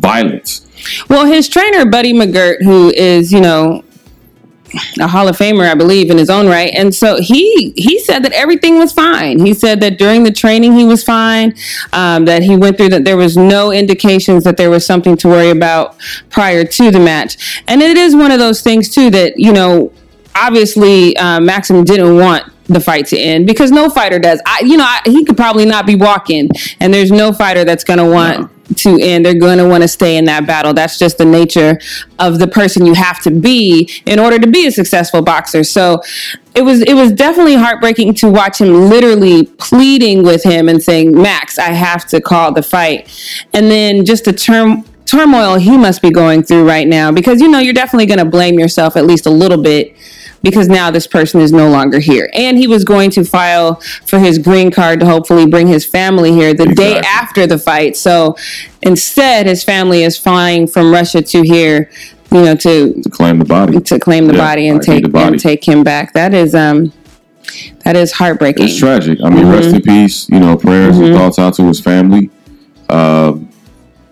violence. 0.00 0.66
Well, 1.08 1.26
his 1.26 1.48
trainer, 1.48 1.84
Buddy 1.86 2.12
McGirt, 2.12 2.62
who 2.62 2.90
is, 2.90 3.32
you 3.32 3.40
know, 3.40 3.84
a 5.00 5.08
Hall 5.08 5.28
of 5.28 5.36
Famer, 5.36 5.68
I 5.68 5.74
believe, 5.74 6.10
in 6.10 6.18
his 6.18 6.30
own 6.30 6.46
right. 6.46 6.72
And 6.74 6.94
so 6.94 7.20
he 7.20 7.72
he 7.76 7.98
said 7.98 8.24
that 8.24 8.32
everything 8.32 8.78
was 8.78 8.92
fine. 8.92 9.44
He 9.44 9.54
said 9.54 9.80
that 9.80 9.98
during 9.98 10.22
the 10.22 10.30
training 10.30 10.76
he 10.76 10.84
was 10.84 11.02
fine. 11.02 11.54
Um, 11.92 12.24
that 12.26 12.42
he 12.42 12.56
went 12.56 12.76
through 12.76 12.90
that 12.90 13.04
there 13.04 13.16
was 13.16 13.36
no 13.36 13.72
indications 13.72 14.44
that 14.44 14.56
there 14.56 14.70
was 14.70 14.86
something 14.86 15.16
to 15.18 15.28
worry 15.28 15.50
about 15.50 15.96
prior 16.28 16.64
to 16.64 16.90
the 16.90 17.00
match. 17.00 17.62
And 17.66 17.82
it 17.82 17.96
is 17.96 18.14
one 18.14 18.30
of 18.30 18.38
those 18.38 18.62
things 18.62 18.88
too 18.88 19.10
that 19.10 19.38
you 19.38 19.52
know, 19.52 19.92
obviously 20.34 21.16
uh, 21.16 21.40
Maxim 21.40 21.84
didn't 21.84 22.16
want 22.16 22.44
the 22.66 22.80
fight 22.80 23.06
to 23.08 23.18
end 23.18 23.48
because 23.48 23.72
no 23.72 23.90
fighter 23.90 24.18
does. 24.18 24.40
I 24.46 24.60
you 24.64 24.76
know 24.76 24.86
I, 24.86 25.00
he 25.04 25.24
could 25.24 25.36
probably 25.36 25.64
not 25.64 25.86
be 25.86 25.96
walking, 25.96 26.48
and 26.78 26.94
there's 26.94 27.10
no 27.10 27.32
fighter 27.32 27.64
that's 27.64 27.84
going 27.84 27.98
to 27.98 28.08
want 28.08 28.50
to 28.76 28.98
end. 29.00 29.24
They're 29.24 29.34
going 29.34 29.58
to 29.58 29.68
want 29.68 29.82
to 29.82 29.88
stay 29.88 30.16
in 30.16 30.24
that 30.26 30.46
battle. 30.46 30.72
That's 30.72 30.98
just 30.98 31.18
the 31.18 31.24
nature 31.24 31.78
of 32.18 32.38
the 32.38 32.48
person 32.48 32.86
you 32.86 32.94
have 32.94 33.22
to 33.22 33.30
be 33.30 33.90
in 34.06 34.18
order 34.18 34.38
to 34.38 34.46
be 34.46 34.66
a 34.66 34.72
successful 34.72 35.22
boxer. 35.22 35.64
So 35.64 36.02
it 36.54 36.62
was 36.62 36.82
it 36.82 36.94
was 36.94 37.12
definitely 37.12 37.54
heartbreaking 37.54 38.14
to 38.14 38.30
watch 38.30 38.60
him 38.60 38.88
literally 38.88 39.44
pleading 39.44 40.22
with 40.22 40.42
him 40.42 40.68
and 40.68 40.82
saying, 40.82 41.20
"Max, 41.20 41.58
I 41.58 41.72
have 41.72 42.06
to 42.08 42.20
call 42.20 42.52
the 42.52 42.62
fight," 42.62 43.08
and 43.52 43.70
then 43.70 44.04
just 44.04 44.24
the 44.24 44.32
term 44.32 44.84
turmoil 45.10 45.56
he 45.56 45.76
must 45.76 46.00
be 46.02 46.10
going 46.10 46.42
through 46.42 46.66
right 46.68 46.86
now 46.86 47.10
because 47.10 47.40
you 47.40 47.48
know 47.48 47.58
you're 47.58 47.74
definitely 47.74 48.06
going 48.06 48.18
to 48.18 48.24
blame 48.24 48.58
yourself 48.58 48.96
at 48.96 49.04
least 49.06 49.26
a 49.26 49.30
little 49.30 49.60
bit 49.60 49.96
because 50.42 50.68
now 50.68 50.90
this 50.90 51.06
person 51.06 51.40
is 51.40 51.52
no 51.52 51.68
longer 51.68 51.98
here. 51.98 52.30
And 52.32 52.56
he 52.56 52.66
was 52.66 52.82
going 52.82 53.10
to 53.10 53.24
file 53.24 53.74
for 54.06 54.18
his 54.18 54.38
green 54.38 54.70
card 54.70 55.00
to 55.00 55.06
hopefully 55.06 55.46
bring 55.46 55.66
his 55.66 55.84
family 55.84 56.32
here 56.32 56.54
the 56.54 56.66
day 56.66 56.98
after 57.00 57.46
the 57.46 57.58
fight. 57.58 57.94
So 57.94 58.36
instead, 58.80 59.46
his 59.46 59.62
family 59.62 60.02
is 60.02 60.16
flying 60.16 60.66
from 60.66 60.92
Russia 60.92 61.20
to 61.20 61.42
here, 61.42 61.90
you 62.32 62.40
know, 62.42 62.54
to 62.54 63.02
To 63.02 63.10
claim 63.10 63.38
the 63.38 63.44
body. 63.44 63.80
to 63.80 63.98
claim 63.98 64.28
the 64.28 64.32
Yeah, 64.34 64.38
body 64.46 64.68
and 64.68 64.80
I 64.80 64.82
take 64.82 65.12
body. 65.12 65.26
and 65.34 65.38
take 65.40 65.62
him 65.62 65.82
back. 65.84 66.14
That 66.14 66.32
is 66.32 66.54
um 66.54 66.90
that 67.84 67.96
is 67.96 68.12
heartbreaking. 68.12 68.64
It's 68.64 68.78
tragic. 68.78 69.18
I 69.22 69.28
mean, 69.28 69.46
rest 69.46 69.74
in 69.74 69.82
peace. 69.82 70.26
You 70.30 70.40
know, 70.40 70.56
prayers 70.56 70.98
and 70.98 71.14
thoughts 71.14 71.38
out 71.38 71.52
to 71.56 71.64
his 71.64 71.80
family. 71.80 72.30
Um, 72.88 73.49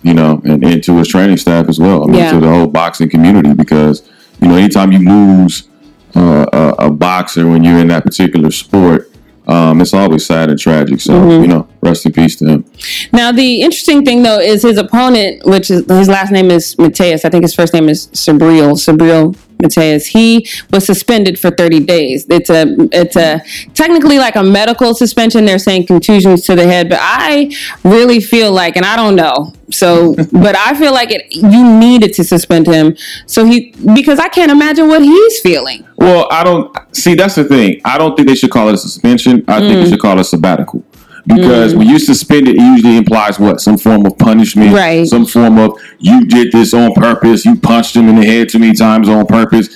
you 0.03 0.15
know, 0.15 0.41
and, 0.45 0.65
and 0.65 0.83
to 0.85 0.97
his 0.99 1.09
training 1.09 1.37
staff 1.37 1.69
as 1.69 1.79
well. 1.79 2.05
I 2.05 2.07
mean, 2.07 2.17
Yeah. 2.17 2.33
to 2.33 2.41
the 2.41 2.49
whole 2.49 2.67
boxing 2.67 3.09
community 3.11 3.53
because 3.55 4.03
you 4.41 4.49
know, 4.49 4.55
anytime 4.57 4.93
you 4.93 5.01
lose 5.01 5.69
uh, 6.15 6.47
a, 6.53 6.87
a 6.87 6.91
boxer 6.91 7.49
when 7.49 7.65
you're 7.65 7.79
in 7.79 7.89
that 7.89 8.05
particular 8.05 8.51
sport, 8.51 9.11
um, 9.49 9.81
it's 9.81 9.95
always 9.95 10.25
sad 10.27 10.51
and 10.51 10.59
tragic. 10.59 11.01
So 11.01 11.15
Mm-hmm. 11.15 11.43
you 11.43 11.49
know, 11.49 11.69
rest 11.81 12.07
in 12.07 12.13
peace 12.13 12.37
to 12.37 12.47
him. 12.47 12.65
Now, 13.13 13.33
the 13.33 13.63
interesting 13.63 14.05
thing 14.05 14.23
though 14.23 14.39
is 14.39 14.63
his 14.63 14.79
opponent, 14.79 15.45
which 15.47 15.71
is 15.71 15.85
his 15.89 16.09
last 16.09 16.31
name 16.31 16.51
is 16.51 16.79
Mateus. 16.79 17.25
I 17.25 17.31
think 17.31 17.43
his 17.45 17.55
first 17.55 17.73
name 17.75 17.89
is 17.89 18.09
Sabriel. 18.09 18.73
Sabriel 18.79 19.35
Mateus. 19.61 20.07
He 20.07 20.47
was 20.73 20.85
suspended 20.87 21.39
for 21.39 21.51
30 21.51 21.81
days. 21.81 22.27
It's 22.29 22.51
a 22.51 22.67
it's 22.93 23.17
a 23.17 23.43
technically 23.75 24.19
like 24.19 24.37
a 24.37 24.43
medical 24.43 24.95
suspension. 24.95 25.45
They're 25.45 25.59
saying 25.59 25.87
contusions 25.87 26.45
to 26.47 26.55
the 26.55 26.65
head, 26.65 26.89
but 26.89 26.99
I 27.01 27.55
really 27.85 28.21
feel 28.21 28.53
like, 28.53 28.77
and 28.77 28.85
I 28.87 28.97
don't 28.97 29.17
know. 29.17 29.53
So, 29.71 30.15
but 30.33 30.57
I 30.57 30.75
feel 30.79 30.93
like 30.93 31.11
it. 31.11 31.27
You 31.31 31.79
needed 31.79 32.15
to 32.15 32.25
suspend 32.25 32.67
him, 32.67 32.97
so 33.27 33.45
he 33.45 33.75
because 33.95 34.19
I 34.19 34.29
can't 34.29 34.51
imagine 34.51 34.89
what 34.89 35.03
he's 35.03 35.41
feeling. 35.41 35.87
Well, 35.97 36.29
I 36.31 36.45
don't 36.45 36.77
see. 36.95 37.15
That's 37.15 37.35
the 37.35 37.45
thing. 37.45 37.81
I 37.85 37.99
don't 37.99 38.17
think 38.17 38.29
they 38.29 38.35
should 38.35 38.51
call 38.51 38.69
it 38.69 38.75
a 38.75 38.79
suspension. 38.79 39.45
I 39.49 39.61
think 39.61 39.73
Mm. 39.79 39.85
they 39.85 39.91
should 39.91 40.01
call 40.01 40.17
it 40.17 40.21
a 40.21 40.25
sabbatical. 40.25 40.83
Because 41.29 41.71
mm-hmm. 41.71 41.81
when 41.81 41.89
you 41.89 41.99
suspend 41.99 42.49
it, 42.49 42.57
it 42.57 42.63
usually 42.63 42.97
implies 42.97 43.39
what? 43.39 43.61
Some 43.61 43.77
form 43.77 44.07
of 44.07 44.17
punishment. 44.17 44.73
Right. 44.73 45.07
Some 45.07 45.27
form 45.27 45.59
of 45.59 45.79
you 45.99 46.25
did 46.25 46.51
this 46.53 46.73
on 46.73 46.95
purpose. 46.95 47.45
You 47.45 47.55
punched 47.55 47.95
him 47.95 48.09
in 48.09 48.17
the 48.17 48.25
head 48.25 48.49
too 48.49 48.59
many 48.59 48.75
times 48.75 49.11
on 49.11 49.27
purpose. 49.27 49.69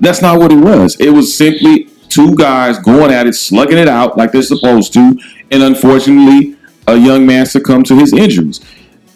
That's 0.00 0.22
not 0.22 0.38
what 0.38 0.52
it 0.52 0.56
was. 0.58 0.96
It 0.98 1.10
was 1.10 1.36
simply 1.36 1.90
two 2.08 2.34
guys 2.34 2.78
going 2.78 3.10
at 3.10 3.26
it, 3.26 3.34
slugging 3.34 3.76
it 3.76 3.88
out 3.88 4.16
like 4.16 4.32
they're 4.32 4.40
supposed 4.40 4.94
to, 4.94 5.18
and 5.50 5.62
unfortunately, 5.62 6.56
a 6.86 6.96
young 6.96 7.26
man 7.26 7.44
succumbed 7.44 7.84
to 7.86 7.96
his 7.96 8.14
injuries. 8.14 8.60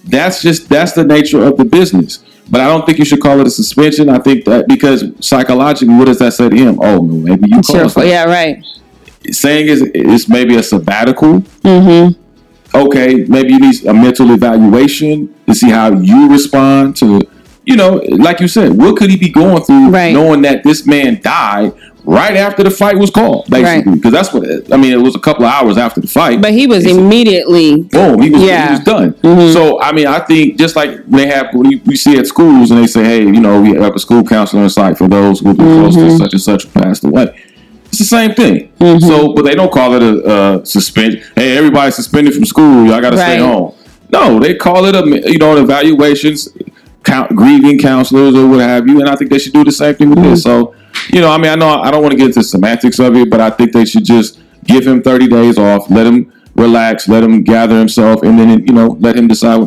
That's 0.04 0.42
just 0.42 0.68
that's 0.68 0.92
the 0.92 1.04
nature 1.04 1.42
of 1.42 1.56
the 1.56 1.64
business. 1.64 2.22
But 2.50 2.60
I 2.60 2.66
don't 2.66 2.84
think 2.84 2.98
you 2.98 3.06
should 3.06 3.20
call 3.20 3.40
it 3.40 3.46
a 3.46 3.50
suspension. 3.50 4.10
I 4.10 4.18
think 4.18 4.44
that 4.44 4.68
because 4.68 5.04
psychologically, 5.20 5.94
what 5.94 6.06
does 6.06 6.18
that 6.18 6.32
say 6.32 6.50
to 6.50 6.56
him? 6.56 6.78
Oh, 6.82 7.00
maybe 7.00 7.48
you 7.48 7.62
Sure. 7.62 7.82
caused 7.82 7.96
that. 7.96 8.06
Yeah. 8.06 8.24
Right. 8.24 8.62
Saying 9.30 9.68
is 9.68 9.82
it's 9.94 10.28
maybe 10.28 10.56
a 10.56 10.62
sabbatical. 10.62 11.40
Mm-hmm. 11.62 12.18
Okay, 12.76 13.24
maybe 13.28 13.52
you 13.52 13.58
need 13.58 13.84
a 13.84 13.92
mental 13.92 14.30
evaluation 14.32 15.34
to 15.46 15.54
see 15.54 15.70
how 15.70 15.92
you 15.92 16.28
respond 16.30 16.96
to, 16.96 17.20
you 17.66 17.76
know, 17.76 18.00
like 18.08 18.40
you 18.40 18.48
said, 18.48 18.72
what 18.72 18.96
could 18.96 19.10
he 19.10 19.16
be 19.16 19.28
going 19.28 19.62
through, 19.62 19.90
Right. 19.90 20.12
knowing 20.14 20.42
that 20.42 20.62
this 20.64 20.86
man 20.86 21.20
died 21.20 21.72
right 22.04 22.36
after 22.36 22.62
the 22.62 22.70
fight 22.70 22.96
was 22.96 23.10
called, 23.10 23.46
basically? 23.50 23.96
Because 23.96 24.12
that's 24.12 24.32
what 24.32 24.44
I 24.72 24.76
mean. 24.76 24.92
It 24.92 25.02
was 25.02 25.16
a 25.16 25.18
couple 25.18 25.44
of 25.44 25.52
hours 25.52 25.76
after 25.76 26.00
the 26.00 26.06
fight, 26.06 26.40
But 26.40 26.52
he 26.52 26.66
was 26.68 26.86
immediately. 26.86 27.82
boom, 27.82 28.22
he 28.22 28.30
was, 28.30 28.42
Yeah. 28.42 28.66
he 28.68 28.70
was 28.74 28.80
done. 28.84 29.14
Mhm. 29.22 29.52
So 29.52 29.80
I 29.82 29.92
mean, 29.92 30.06
I 30.06 30.20
think 30.20 30.56
just 30.56 30.76
like 30.76 30.90
they 31.08 31.26
have 31.26 31.48
you, 31.52 31.80
we 31.84 31.96
see 31.96 32.16
at 32.18 32.26
schools 32.28 32.70
and 32.70 32.80
they 32.80 32.86
say, 32.86 33.04
hey, 33.04 33.20
you 33.22 33.40
know, 33.40 33.60
we 33.60 33.70
have 33.74 33.94
a 33.94 33.98
school 33.98 34.22
counselor 34.22 34.62
on 34.62 34.70
site 34.70 34.96
for 34.96 35.08
those 35.08 35.40
who 35.40 35.48
have 35.48 35.56
been 35.58 35.66
close 35.80 35.94
to 35.96 36.02
Mhm. 36.02 36.18
such 36.18 36.32
and 36.32 36.42
such 36.42 36.64
who 36.64 36.80
passed 36.80 37.04
away. 37.04 37.28
It's 37.90 37.98
the 37.98 38.04
same 38.04 38.34
thing. 38.34 38.70
Mhm. 38.80 39.00
So, 39.00 39.32
but 39.34 39.44
they 39.44 39.54
don't 39.54 39.70
call 39.72 39.94
it 39.94 40.02
a, 40.02 40.24
uh 40.24 40.64
suspension. 40.64 41.22
Hey, 41.36 41.56
everybody's 41.56 41.96
suspended 41.96 42.34
from 42.34 42.44
school. 42.44 42.86
Y'all 42.86 43.00
got 43.00 43.10
to 43.10 43.18
stay 43.18 43.38
home. 43.38 43.72
No, 44.12 44.38
they 44.40 44.54
call 44.54 44.86
it 44.86 44.94
a 44.94 45.30
you 45.30 45.38
know 45.38 45.56
an 45.56 45.62
evaluations, 45.64 46.48
count, 47.04 47.34
grieving 47.34 47.78
counselors 47.78 48.34
or 48.34 48.46
what 48.48 48.60
have 48.60 48.88
you. 48.88 49.00
And 49.00 49.08
I 49.08 49.16
think 49.16 49.30
they 49.30 49.38
should 49.38 49.52
do 49.52 49.64
the 49.64 49.72
same 49.72 49.94
thing 49.94 50.10
with 50.10 50.22
this. 50.22 50.42
So, 50.42 50.74
you 51.12 51.20
know, 51.20 51.30
I 51.30 51.38
mean, 51.38 51.50
I 51.50 51.54
know 51.56 51.68
I 51.68 51.90
don't 51.90 52.02
want 52.02 52.12
to 52.12 52.18
get 52.18 52.26
into 52.28 52.42
semantics 52.42 52.98
of 52.98 53.14
it, 53.16 53.28
but 53.30 53.40
I 53.40 53.50
think 53.50 53.72
they 53.72 53.84
should 53.84 54.04
just 54.04 54.38
give 54.64 54.86
him 54.86 55.02
30 55.02 55.28
days 55.28 55.58
off, 55.58 55.90
let 55.90 56.06
him 56.06 56.32
relax, 56.56 57.08
let 57.08 57.22
him 57.22 57.42
gather 57.42 57.78
himself, 57.78 58.22
and 58.22 58.38
then 58.38 58.66
you 58.66 58.72
know 58.72 58.96
let 59.00 59.16
him 59.16 59.26
decide. 59.28 59.60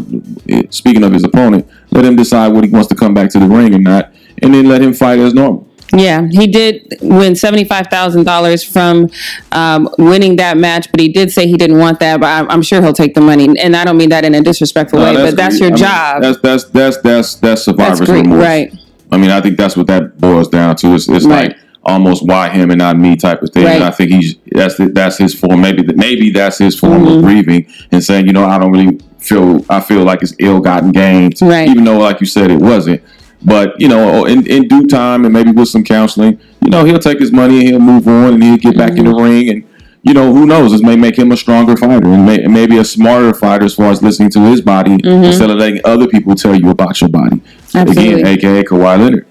Speaking 0.73 1.03
of 1.03 1.11
his 1.13 1.23
opponent, 1.23 1.67
let 1.91 2.05
him 2.05 2.15
decide 2.15 2.49
what 2.53 2.63
he 2.63 2.69
wants 2.69 2.87
to 2.89 2.95
come 2.95 3.13
back 3.13 3.29
to 3.31 3.39
the 3.39 3.47
ring 3.47 3.73
or 3.73 3.79
not, 3.79 4.11
and 4.41 4.53
then 4.53 4.67
let 4.67 4.81
him 4.81 4.93
fight 4.93 5.19
as 5.19 5.33
normal. 5.33 5.67
Yeah, 5.95 6.27
he 6.31 6.47
did 6.47 6.97
win 7.01 7.35
seventy 7.35 7.63
five 7.65 7.87
thousand 7.87 8.23
dollars 8.23 8.63
from 8.63 9.09
um, 9.51 9.89
winning 9.97 10.37
that 10.37 10.57
match, 10.57 10.89
but 10.89 10.99
he 10.99 11.09
did 11.09 11.31
say 11.31 11.47
he 11.47 11.55
didn't 11.57 11.77
want 11.77 11.99
that. 11.99 12.19
But 12.19 12.27
I'm, 12.27 12.49
I'm 12.49 12.61
sure 12.63 12.81
he'll 12.81 12.93
take 12.93 13.13
the 13.13 13.21
money, 13.21 13.47
and 13.59 13.75
I 13.75 13.85
don't 13.85 13.97
mean 13.97 14.09
that 14.09 14.25
in 14.25 14.33
a 14.33 14.41
disrespectful 14.41 14.99
No, 14.99 15.13
way. 15.13 15.23
but 15.29 15.35
that's 15.35 15.59
your 15.59 15.67
I 15.67 15.71
mean, 15.71 15.77
job. 15.77 16.21
that's 16.23 16.39
that's 16.39 16.63
that's 16.65 16.97
that's 16.97 17.35
that's 17.35 17.63
survivor's 17.63 17.99
That's 17.99 18.09
remorse. 18.11 18.43
right? 18.43 18.73
I 19.11 19.17
mean, 19.17 19.29
I 19.29 19.39
think 19.41 19.57
that's 19.57 19.77
what 19.77 19.85
that 19.87 20.17
boils 20.17 20.47
down 20.47 20.75
to. 20.77 20.95
It's, 20.95 21.07
it's 21.07 21.25
Right. 21.25 21.49
like 21.49 21.57
almost 21.83 22.25
why 22.25 22.49
him 22.49 22.71
and 22.71 22.79
not 22.79 22.97
me 22.97 23.15
type 23.15 23.43
of 23.43 23.49
thing. 23.51 23.65
Right. 23.65 23.75
And 23.75 23.83
I 23.83 23.91
think 23.91 24.09
he's 24.11 24.35
that's 24.51 24.77
the, 24.77 24.87
that's 24.89 25.17
his 25.17 25.35
form. 25.35 25.61
Maybe 25.61 25.83
maybe 25.93 26.31
that's 26.31 26.57
his 26.57 26.79
form 26.79 27.03
Mm-hmm. 27.03 27.17
of 27.19 27.23
grieving 27.23 27.67
and 27.91 28.03
saying, 28.03 28.25
you 28.25 28.33
know, 28.33 28.45
I 28.45 28.57
don't 28.57 28.71
really 28.71 28.99
feel. 29.19 29.63
I 29.69 29.79
feel 29.79 30.03
like 30.03 30.23
it's 30.23 30.33
ill-gotten 30.39 30.91
gains, 30.91 31.39
Right. 31.41 31.67
even 31.69 31.83
though, 31.83 31.99
like 31.99 32.19
you 32.19 32.25
said, 32.25 32.49
it 32.49 32.59
wasn't. 32.59 33.03
But 33.45 33.79
you 33.79 33.87
know, 33.87 34.25
in, 34.25 34.45
in 34.47 34.67
due 34.67 34.87
time 34.87 35.25
and 35.25 35.33
maybe 35.33 35.51
with 35.51 35.67
some 35.69 35.83
counseling, 35.83 36.39
you 36.61 36.69
know, 36.69 36.85
he'll 36.85 36.99
take 36.99 37.19
his 37.19 37.31
money 37.31 37.59
and 37.59 37.67
he'll 37.69 37.79
move 37.79 38.07
on 38.07 38.35
and 38.35 38.43
he'll 38.43 38.57
get 38.57 38.77
back 38.77 38.91
in 38.91 39.05
the 39.05 39.11
Mm-hmm. 39.11 39.23
ring 39.23 39.49
and. 39.49 39.63
You 40.05 40.13
know, 40.13 40.33
who 40.33 40.45
knows? 40.45 40.73
This 40.73 40.83
may 40.83 40.97
make 40.97 41.17
him 41.17 41.31
a 41.31 41.37
stronger 41.37 41.77
fighter 41.77 42.05
and, 42.05 42.25
may, 42.25 42.45
maybe 42.45 42.77
a 42.77 42.83
smarter 42.83 43.33
fighter 43.33 43.63
as 43.63 43.75
far 43.75 43.89
as 43.89 44.03
listening 44.03 44.29
to 44.31 44.41
his 44.41 44.59
body 44.59 44.99
instead 45.01 45.49
of 45.49 45.55
letting 45.55 45.79
other 45.85 46.07
people 46.09 46.35
tell 46.35 46.53
you 46.53 46.69
about 46.71 46.99
your 46.99 47.09
body. 47.09 47.37
Mm-hmm. 47.37 47.77
Absolutely. 47.77 48.21
Again, 48.21 48.27
aka 48.27 48.63
Kawhi 48.65 48.99
Leonard. 48.99 49.25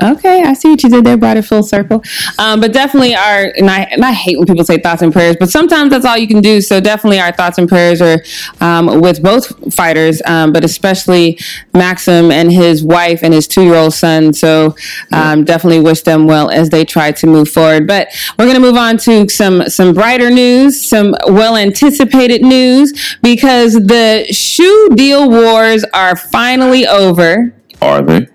Okay, 0.00 0.42
I 0.44 0.52
see 0.54 0.70
what 0.70 0.82
you 0.84 0.90
did 0.90 1.04
there. 1.04 1.16
Brought 1.16 1.38
it 1.38 1.42
full 1.42 1.64
circle. 1.64 2.02
Um, 2.38 2.60
but 2.60 2.72
definitely 2.72 3.16
our 3.16 3.52
and 3.56 3.68
I 3.68 3.80
and 3.90 4.04
I 4.04 4.12
hate 4.12 4.38
when 4.38 4.46
people 4.46 4.64
say 4.64 4.78
thoughts 4.78 5.02
and 5.02 5.12
prayers, 5.12 5.36
but 5.38 5.50
sometimes 5.50 5.90
that's 5.90 6.04
all 6.04 6.16
you 6.16 6.28
can 6.28 6.40
do. 6.40 6.60
So 6.60 6.80
definitely 6.80 7.18
our 7.18 7.32
thoughts 7.32 7.58
and 7.58 7.68
prayers 7.68 8.00
are 8.00 8.22
um, 8.60 9.00
with 9.00 9.22
both 9.22 9.74
fighters, 9.74 10.22
um, 10.24 10.52
but 10.52 10.64
especially 10.64 11.38
Maxim 11.74 12.30
and 12.30 12.52
his 12.52 12.84
wife 12.84 13.24
and 13.24 13.34
his 13.34 13.48
two 13.48 13.64
year 13.64 13.74
old 13.74 13.92
son. 13.92 14.32
So 14.32 14.76
um, 15.12 15.44
definitely 15.44 15.80
wish 15.80 16.02
them 16.02 16.26
well 16.26 16.48
as 16.48 16.70
they 16.70 16.84
try 16.84 17.10
to 17.12 17.26
move 17.26 17.48
forward. 17.48 17.88
But 17.88 18.08
we're 18.38 18.44
going 18.44 18.54
to 18.54 18.60
move 18.60 18.76
on 18.76 18.98
to 18.98 19.28
some 19.28 19.68
some 19.68 19.94
brighter 19.94 20.30
news, 20.30 20.80
some 20.80 21.16
well 21.26 21.56
anticipated 21.56 22.42
news 22.42 23.16
because 23.20 23.72
the 23.72 24.26
shoe 24.30 24.90
deal 24.94 25.28
wars 25.28 25.84
are 25.92 26.14
finally 26.14 26.86
over. 26.86 27.52
Are 27.82 28.02
they? 28.02 28.28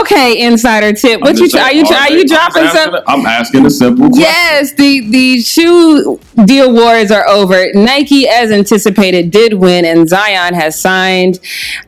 Okay, 0.00 0.40
insider 0.44 0.92
tip. 0.92 1.20
What 1.20 1.36
you 1.38 1.48
just 1.48 1.56
are 1.56 1.72
you 1.72 1.86
saying, 1.86 2.00
are 2.00 2.10
you 2.12 2.26
dropping 2.26 2.62
asking 2.64 2.82
some? 2.82 2.94
a- 2.94 3.04
I'm 3.06 3.24
asking 3.26 3.66
a 3.66 3.70
simple 3.70 4.06
question. 4.08 4.22
Yes, 4.22 4.72
the 4.74 5.08
the 5.08 5.40
shoe 5.40 6.20
deal 6.44 6.72
wars 6.72 7.10
are 7.10 7.26
over. 7.28 7.66
Nike, 7.74 8.28
as 8.28 8.50
anticipated, 8.50 9.30
did 9.30 9.54
win, 9.54 9.84
and 9.84 10.08
Zion 10.08 10.54
has 10.54 10.78
signed 10.80 11.38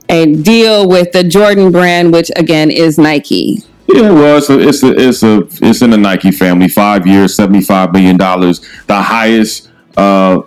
a 0.09 0.27
deal 0.35 0.89
with 0.89 1.13
the 1.13 1.25
Jordan 1.25 1.71
brand, 1.73 2.13
which 2.13 2.31
again 2.37 2.71
is 2.71 2.99
Nike. 2.99 3.63
Yeah, 3.93 4.11
well, 4.11 4.37
it's 4.39 4.51
a, 4.51 4.59
it's 4.61 4.83
a, 4.83 4.93
it's 5.09 5.23
a, 5.23 5.39
it's 5.67 5.81
in 5.83 5.91
the 5.91 5.97
Nike 5.99 6.31
family. 6.31 6.69
Five 6.69 7.07
years, 7.07 7.35
seventy 7.35 7.63
five 7.63 7.93
million 7.93 8.17
dollars, 8.17 8.61
the 8.87 9.01
highest 9.01 9.71
uh, 9.97 10.43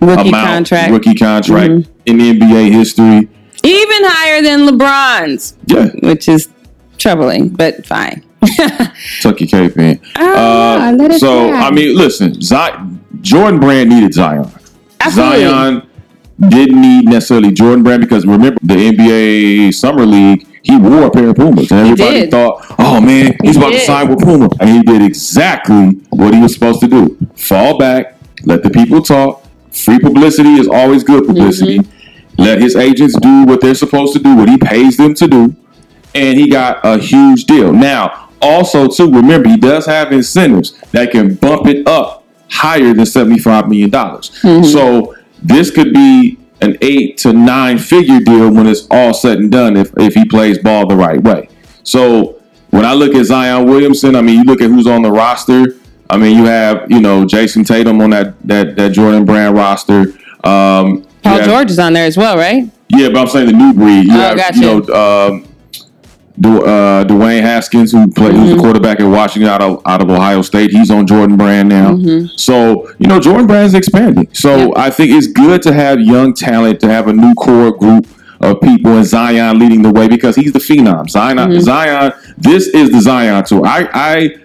Rookie 0.00 0.28
amount 0.28 0.46
contract, 0.68 0.84
Mm-hmm. 0.86 0.92
rookie 0.94 1.14
contract 1.14 1.88
in 2.06 2.18
the 2.18 2.38
NBA 2.38 2.70
history. 2.72 3.28
even 3.64 4.00
higher 4.04 4.40
than 4.42 4.60
LeBron's, 4.68 5.56
Yeah, 5.66 5.88
which 6.08 6.28
is 6.28 6.48
troubling, 6.98 7.48
but 7.48 7.86
fine. 7.86 8.24
tuck 9.20 9.40
your 9.40 9.48
cape 9.48 9.76
in. 9.76 10.00
Ah, 10.16 10.92
let 10.96 11.18
so. 11.18 11.52
I 11.52 11.70
mean, 11.70 11.96
listen, 11.96 12.40
Zion, 12.40 13.04
Jordan 13.20 13.60
Brand 13.60 13.90
needed 13.90 14.14
Zion. 14.14 14.50
Absolutely. 15.00 15.44
Zion 15.44 15.90
didn't 16.40 16.80
need 16.80 17.04
necessarily 17.06 17.52
Jordan 17.52 17.82
Brand 17.82 18.00
because 18.00 18.24
remember 18.24 18.58
the 18.62 18.74
NBA 18.74 19.74
Summer 19.74 20.06
League, 20.06 20.46
he 20.62 20.76
wore 20.76 21.04
a 21.04 21.10
pair 21.10 21.28
of 21.28 21.36
Pumas, 21.36 21.70
and 21.70 21.80
everybody 21.80 22.20
did. 22.20 22.30
thought, 22.30 22.64
"Oh 22.78 23.00
man, 23.00 23.36
he's 23.42 23.56
He 23.56 23.60
about 23.60 23.72
to 23.72 23.80
sign 23.80 24.08
with 24.08 24.20
Puma," 24.20 24.48
and 24.60 24.70
he 24.70 24.82
did 24.82 25.02
exactly 25.02 26.00
what 26.10 26.34
he 26.34 26.40
was 26.40 26.54
supposed 26.54 26.80
to 26.80 26.86
do: 26.86 27.16
fall 27.34 27.78
back, 27.78 28.18
let 28.44 28.62
the 28.62 28.70
people 28.70 29.02
talk. 29.02 29.44
Free 29.72 29.98
publicity 29.98 30.54
is 30.54 30.68
always 30.68 31.04
good 31.04 31.26
publicity. 31.26 31.78
Mm-hmm. 31.78 32.42
Let 32.42 32.60
his 32.60 32.76
agents 32.76 33.18
do 33.18 33.44
what 33.44 33.60
they're 33.60 33.74
supposed 33.74 34.12
to 34.12 34.20
do, 34.20 34.36
what 34.36 34.48
he 34.48 34.58
pays 34.58 34.96
them 34.96 35.14
to 35.14 35.26
do, 35.26 35.56
and 36.18 36.38
he 36.38 36.48
got 36.48 36.80
a 36.84 36.98
huge 36.98 37.44
deal. 37.44 37.72
Now, 37.72 38.28
also 38.40 38.88
too, 38.88 39.10
remember 39.10 39.48
he 39.48 39.56
does 39.56 39.86
have 39.86 40.12
incentives 40.12 40.78
that 40.92 41.10
can 41.10 41.34
bump 41.34 41.66
it 41.66 41.86
up 41.86 42.24
higher 42.50 42.92
than 42.94 43.06
seventy-five 43.06 43.68
million 43.68 43.90
dollars. 43.90 44.30
So 44.72 45.14
this 45.42 45.70
could 45.70 45.92
be 45.92 46.38
an 46.60 46.76
eight 46.82 47.16
to 47.18 47.32
nine 47.32 47.78
figure 47.78 48.20
deal 48.20 48.52
when 48.52 48.66
it's 48.66 48.86
all 48.90 49.14
said 49.14 49.38
and 49.38 49.50
done 49.50 49.76
if 49.76 49.92
if 49.98 50.14
he 50.14 50.24
plays 50.24 50.58
ball 50.58 50.86
the 50.86 50.96
right 50.96 51.22
way. 51.22 51.48
So 51.84 52.40
when 52.70 52.84
I 52.84 52.92
look 52.94 53.14
at 53.14 53.24
Zion 53.26 53.66
Williamson, 53.66 54.14
I 54.16 54.22
mean, 54.22 54.38
you 54.38 54.44
look 54.44 54.60
at 54.60 54.68
who's 54.68 54.86
on 54.86 55.02
the 55.02 55.10
roster. 55.10 55.76
I 56.10 56.16
mean, 56.16 56.36
you 56.36 56.44
have 56.44 56.90
you 56.90 57.00
know 57.00 57.24
Jayson 57.24 57.64
Tatum 57.66 58.00
on 58.00 58.10
that 58.10 58.40
that 58.46 58.76
that 58.76 58.92
Jordan 58.92 59.24
Brand 59.24 59.54
roster. 59.56 60.12
Um, 60.44 61.04
Paul 61.22 61.38
have- 61.38 61.44
George 61.44 61.70
is 61.70 61.78
on 61.78 61.92
there 61.92 62.06
as 62.06 62.16
well, 62.16 62.36
right? 62.36 62.70
yeah, 62.90 63.08
but 63.08 63.18
I'm 63.18 63.26
saying 63.28 63.46
the 63.46 63.52
new 63.52 63.74
breed. 63.74 64.06
You 64.06 64.12
Oh, 64.14 64.20
have, 64.20 64.36
gotcha. 64.36 64.58
you 64.58 64.64
know, 64.86 65.28
um, 65.28 65.44
Du- 66.40 66.62
uh, 66.64 67.04
Dwayne 67.04 67.40
Haskins, 67.42 67.90
who 67.92 68.06
played, 68.10 68.32
who's 68.34 68.48
Mm-hmm. 68.48 68.56
the 68.56 68.62
quarterback 68.62 69.00
at 69.00 69.06
Washington 69.06 69.48
out 69.50 69.60
of 69.62 69.82
out 69.86 70.00
of 70.02 70.08
Ohio 70.10 70.42
State. 70.42 70.70
He's 70.70 70.90
on 70.90 71.06
Jordan 71.06 71.36
Brand 71.36 71.68
now. 71.68 71.92
Mm-hmm. 71.92 72.26
So 72.36 72.90
you 72.98 73.08
know, 73.08 73.18
Jordan 73.20 73.46
Brand's 73.46 73.74
expanding. 73.74 74.28
So 74.32 74.56
Yep. 74.56 74.70
I 74.76 74.90
think 74.90 75.10
it's 75.12 75.26
good 75.26 75.62
to 75.62 75.72
have 75.72 76.00
young 76.00 76.34
talent, 76.34 76.80
to 76.80 76.88
have 76.88 77.08
a 77.08 77.12
new 77.12 77.34
core 77.34 77.72
group 77.76 78.06
of 78.40 78.60
people, 78.60 78.92
and 78.92 79.04
Zion 79.06 79.58
leading 79.58 79.82
the 79.82 79.90
way 79.90 80.06
because 80.06 80.36
he's 80.36 80.52
the 80.52 80.60
phenom. 80.60 81.10
Zion, 81.10 81.38
Mm-hmm. 81.38 81.60
Zion, 81.60 82.12
this 82.36 82.68
is 82.68 82.90
the 82.90 83.00
Zion 83.00 83.42
tour. 83.44 83.66
I, 83.66 83.88
I 83.92 84.36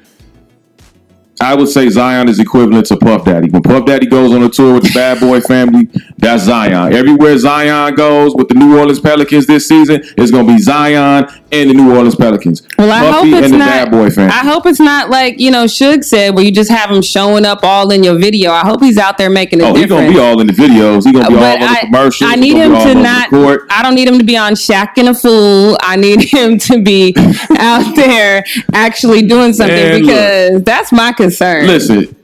I 1.43 1.55
would 1.55 1.67
say 1.67 1.89
Zion 1.89 2.29
is 2.29 2.39
equivalent 2.39 2.85
to 2.87 2.97
Puff 2.97 3.25
Daddy. 3.25 3.49
When 3.49 3.61
Puff 3.61 3.85
Daddy 3.85 4.05
goes 4.05 4.33
on 4.33 4.43
a 4.43 4.49
tour 4.49 4.73
with 4.75 4.83
the 4.83 4.91
Bad 4.93 5.19
Boy 5.19 5.41
family, 5.41 5.89
that's 6.17 6.43
Zion. 6.43 6.93
Everywhere 6.93 7.37
Zion 7.37 7.95
goes 7.95 8.33
with 8.33 8.47
the 8.47 8.55
New 8.55 8.77
Orleans 8.77 8.99
Pelicans 8.99 9.45
this 9.45 9.67
season, 9.67 10.01
it's 10.17 10.31
going 10.31 10.47
to 10.47 10.53
be 10.53 10.59
Zion 10.59 11.27
and 11.51 11.69
the 11.69 11.73
New 11.73 11.93
Orleans 11.95 12.15
Pelicans. 12.15 12.65
Well, 12.77 12.91
I 12.91 13.11
Puffy 13.11 13.31
hope 13.31 13.37
it's 13.39 13.45
and 13.45 13.53
the 13.53 13.57
not. 13.57 13.67
Bad 13.67 13.91
Boy 13.91 14.09
family. 14.09 14.31
I 14.31 14.39
hope 14.39 14.65
it's 14.65 14.79
not 14.79 15.09
like 15.09 15.39
you 15.39 15.51
know 15.51 15.65
Suge 15.65 16.03
said, 16.03 16.33
where 16.33 16.43
you 16.43 16.51
just 16.51 16.71
have 16.71 16.89
him 16.89 17.01
showing 17.01 17.45
up 17.45 17.59
all 17.63 17.91
in 17.91 18.03
your 18.03 18.17
video. 18.17 18.51
I 18.51 18.61
hope 18.61 18.81
he's 18.81 18.97
out 18.97 19.17
there 19.17 19.29
making 19.29 19.61
a 19.61 19.65
oh, 19.65 19.75
he's 19.75 19.87
going 19.87 20.07
to 20.07 20.13
be 20.13 20.19
all 20.19 20.39
in 20.39 20.47
the 20.47 20.53
videos. 20.53 21.03
He's 21.03 21.11
going 21.11 21.25
to 21.25 21.29
be 21.29 21.37
all 21.37 21.43
on 21.43 21.59
the 21.59 21.77
commercials. 21.81 22.31
I 22.31 22.35
need 22.35 22.55
him 22.57 22.71
to 22.71 22.95
not. 22.95 23.33
I 23.69 23.81
don't 23.83 23.95
need 23.95 24.07
him 24.07 24.17
to 24.17 24.23
be 24.23 24.37
on 24.37 24.53
Shaqtin' 24.53 25.09
a 25.09 25.13
Fool. 25.13 25.77
I 25.81 25.95
need 25.97 26.21
him 26.33 26.57
to 26.59 26.81
be 26.81 27.13
out 27.57 27.95
there 27.95 28.43
actually 28.73 29.27
doing 29.27 29.53
something 29.53 29.75
Man, 29.75 29.93
look. 29.93 30.01
because 30.01 30.63
that's 30.63 30.91
my 30.91 31.11
concern. 31.11 31.32
Listen, 31.67 32.15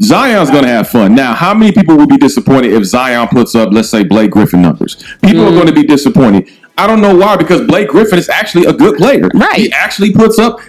Zion's 0.00 0.50
going 0.50 0.62
to 0.62 0.68
have 0.68 0.88
fun. 0.88 1.14
Now, 1.14 1.34
how 1.34 1.54
many 1.54 1.72
people 1.72 1.96
would 1.96 2.08
be 2.08 2.16
disappointed 2.18 2.72
if 2.72 2.84
Zion 2.84 3.28
puts 3.28 3.54
up, 3.54 3.72
let's 3.72 3.88
say, 3.90 4.04
Blake 4.04 4.30
Griffin 4.30 4.62
numbers? 4.62 4.96
People 5.24 5.44
Mm. 5.44 5.48
are 5.48 5.54
going 5.54 5.66
to 5.66 5.72
be 5.72 5.82
disappointed. 5.84 6.48
I 6.76 6.86
don't 6.86 7.00
know 7.00 7.14
why, 7.16 7.36
because 7.36 7.66
Blake 7.66 7.88
Griffin 7.88 8.18
is 8.18 8.28
actually 8.28 8.66
a 8.66 8.72
good 8.72 8.96
player. 8.96 9.28
Right. 9.34 9.56
He 9.58 9.72
actually 9.72 10.12
puts 10.12 10.38
up 10.38 10.60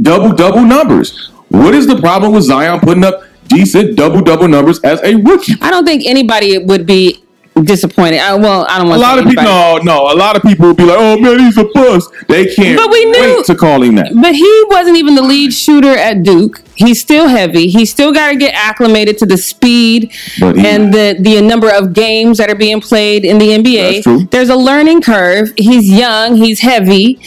double 0.00 0.32
double 0.32 0.62
numbers. 0.64 1.30
What 1.48 1.74
is 1.74 1.86
the 1.86 1.96
problem 1.96 2.32
with 2.32 2.44
Zion 2.44 2.80
putting 2.80 3.04
up 3.04 3.22
decent 3.48 3.96
double 3.96 4.22
double 4.22 4.48
numbers 4.48 4.80
as 4.80 5.00
a 5.02 5.16
rookie? 5.16 5.54
I 5.60 5.70
don't 5.70 5.84
think 5.84 6.04
anybody 6.06 6.56
would 6.58 6.86
be 6.86 7.22
disappointed. 7.64 8.18
I, 8.20 8.34
well, 8.34 8.66
I 8.68 8.78
don't 8.78 8.88
want 8.88 8.98
A 8.98 9.02
lot 9.02 9.14
to 9.16 9.22
of 9.22 9.28
people, 9.28 9.44
no, 9.44 9.78
no. 9.82 10.12
A 10.12 10.16
lot 10.16 10.36
of 10.36 10.42
people 10.42 10.66
will 10.68 10.74
be 10.74 10.84
like, 10.84 10.96
"Oh 10.98 11.18
man, 11.18 11.38
he's 11.40 11.56
a 11.58 11.64
bust." 11.64 12.10
They 12.28 12.46
can't 12.54 12.76
But 12.78 12.90
we 12.90 13.04
knew- 13.06 13.36
wait 13.36 13.44
to 13.46 13.54
call 13.54 13.82
him 13.82 13.94
that. 13.96 14.12
But 14.14 14.34
he 14.34 14.64
wasn't 14.68 14.96
even 14.96 15.14
the 15.14 15.22
lead 15.22 15.52
shooter 15.52 15.90
at 15.96 16.22
Duke. 16.22 16.62
He's 16.76 17.00
still 17.00 17.28
heavy. 17.28 17.68
He's 17.68 17.90
still 17.90 18.12
got 18.12 18.30
to 18.30 18.36
get 18.36 18.54
acclimated 18.54 19.18
to 19.18 19.26
the 19.26 19.36
speed 19.36 20.10
he- 20.12 20.44
and 20.44 20.92
the 20.94 21.16
the 21.20 21.40
number 21.42 21.70
of 21.70 21.92
games 21.92 22.38
that 22.38 22.48
are 22.50 22.54
being 22.54 22.80
played 22.80 23.24
in 23.24 23.38
the 23.38 23.48
NBA. 23.52 24.30
There's 24.30 24.48
a 24.48 24.56
learning 24.56 25.02
curve. 25.02 25.52
He's 25.56 25.90
young. 25.90 26.36
He's 26.36 26.60
heavy. 26.60 27.20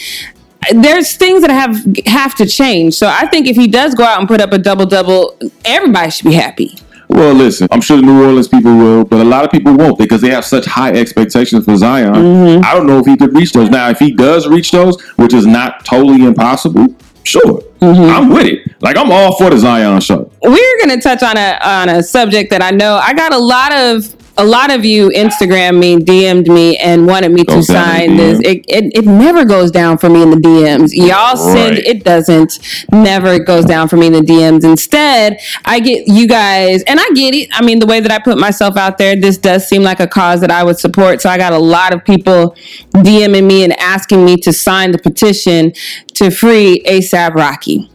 There's 0.72 1.14
things 1.16 1.42
that 1.42 1.50
have 1.50 1.76
have 2.06 2.34
to 2.36 2.46
change. 2.46 2.94
So 2.94 3.06
I 3.06 3.26
think 3.26 3.46
if 3.46 3.54
he 3.54 3.66
does 3.66 3.94
go 3.94 4.02
out 4.04 4.18
and 4.18 4.26
put 4.26 4.40
up 4.40 4.52
a 4.52 4.58
double 4.58 4.86
double, 4.86 5.36
everybody 5.64 6.10
should 6.10 6.24
be 6.26 6.32
happy. 6.34 6.74
Well, 7.08 7.34
listen, 7.34 7.68
I'm 7.70 7.80
sure 7.80 7.96
the 7.96 8.02
New 8.02 8.24
Orleans 8.24 8.48
people 8.48 8.74
will, 8.76 9.04
but 9.04 9.20
a 9.20 9.24
lot 9.24 9.44
of 9.44 9.50
people 9.50 9.74
won't 9.74 9.98
because 9.98 10.20
they 10.20 10.30
have 10.30 10.44
such 10.44 10.64
high 10.64 10.92
expectations 10.92 11.64
for 11.64 11.76
Zion. 11.76 12.14
Mm-hmm. 12.14 12.64
I 12.64 12.74
don't 12.74 12.86
know 12.86 12.98
if 12.98 13.06
he 13.06 13.16
could 13.16 13.34
reach 13.34 13.52
those. 13.52 13.70
Now, 13.70 13.90
if 13.90 13.98
he 13.98 14.12
does 14.12 14.48
reach 14.48 14.70
those, 14.70 15.00
which 15.16 15.34
is 15.34 15.46
not 15.46 15.84
totally 15.84 16.24
impossible, 16.24 16.94
sure, 17.22 17.62
Mm-hmm. 17.84 18.10
I'm 18.10 18.30
with 18.30 18.46
it. 18.46 18.82
Like 18.82 18.96
I'm 18.96 19.12
all 19.12 19.36
for 19.36 19.50
the 19.50 19.58
Zion 19.58 20.00
show. 20.00 20.30
We're 20.42 20.78
going 20.78 20.98
to 20.98 21.00
touch 21.02 21.22
on 21.22 21.36
a 21.36 21.58
on 21.62 21.88
a 21.90 22.02
subject 22.02 22.50
that 22.50 22.62
I 22.62 22.70
know 22.70 22.94
I 22.94 23.12
got 23.12 23.34
a 23.34 23.38
lot 23.38 23.72
of 23.74 24.14
a 24.36 24.44
lot 24.44 24.72
of 24.72 24.84
you 24.84 25.10
Instagram 25.10 25.78
me, 25.78 25.96
DM'd 25.96 26.48
me, 26.48 26.76
and 26.78 27.06
wanted 27.06 27.30
me 27.30 27.44
to 27.44 27.62
sign 27.62 28.16
this. 28.16 28.38
Mm-hmm. 28.38 28.50
It, 28.50 28.64
it 28.68 28.96
it 28.98 29.06
never 29.06 29.44
goes 29.44 29.70
down 29.70 29.98
for 29.98 30.08
me 30.10 30.22
in 30.22 30.30
the 30.30 30.36
DMs. 30.36 30.90
Y'all 30.92 31.36
send 31.36 31.76
Right. 31.76 31.84
it 31.86 32.04
doesn't. 32.04 32.58
Never 32.90 33.38
goes 33.38 33.64
down 33.64 33.88
for 33.88 33.96
me 33.96 34.08
in 34.08 34.12
the 34.12 34.20
DMs. 34.20 34.64
Instead, 34.64 35.38
I 35.64 35.78
get 35.80 36.08
you 36.08 36.26
guys, 36.26 36.82
and 36.84 36.98
I 36.98 37.08
get 37.14 37.34
it. 37.34 37.48
I 37.52 37.62
mean, 37.64 37.78
the 37.78 37.86
way 37.86 38.00
that 38.00 38.10
I 38.10 38.18
put 38.18 38.38
myself 38.38 38.76
out 38.76 38.98
there, 38.98 39.14
this 39.14 39.38
does 39.38 39.68
seem 39.68 39.82
like 39.82 40.00
a 40.00 40.06
cause 40.08 40.40
that 40.40 40.50
I 40.50 40.64
would 40.64 40.78
support. 40.78 41.20
So 41.22 41.28
I 41.30 41.38
got 41.38 41.52
a 41.52 41.58
lot 41.58 41.94
of 41.94 42.04
people 42.04 42.56
DMing 42.92 43.46
me 43.46 43.62
and 43.64 43.72
asking 43.78 44.24
me 44.24 44.36
to 44.38 44.52
sign 44.52 44.90
the 44.90 44.98
petition 44.98 45.72
to 46.14 46.30
free 46.30 46.82
ASAP 46.86 47.34
Rocky. 47.34 47.88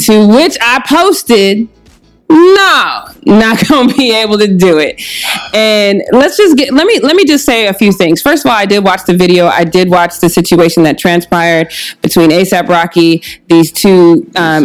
to 0.00 0.26
which 0.26 0.56
I 0.60 0.82
posted 0.86 1.68
no 2.30 3.04
not 3.26 3.58
gonna 3.68 3.92
be 3.92 4.14
able 4.14 4.38
to 4.38 4.46
do 4.46 4.78
it. 4.78 5.00
And 5.54 6.02
let's 6.12 6.36
just 6.36 6.56
get 6.56 6.72
let 6.72 6.86
me 6.86 7.00
let 7.00 7.16
me 7.16 7.24
just 7.24 7.44
say 7.44 7.66
a 7.66 7.74
few 7.74 7.92
things. 7.92 8.22
First 8.22 8.44
of 8.44 8.50
all 8.50 8.56
i 8.56 8.66
did 8.66 8.84
watch 8.84 9.04
the 9.06 9.14
video. 9.14 9.46
I 9.46 9.64
did 9.64 9.90
watch 9.90 10.20
the 10.20 10.28
situation 10.28 10.82
that 10.84 10.98
transpired 10.98 11.72
between 12.02 12.30
ASAP 12.30 12.68
Rocky 12.68 13.22
these 13.48 13.72
two 13.72 14.30
um 14.36 14.64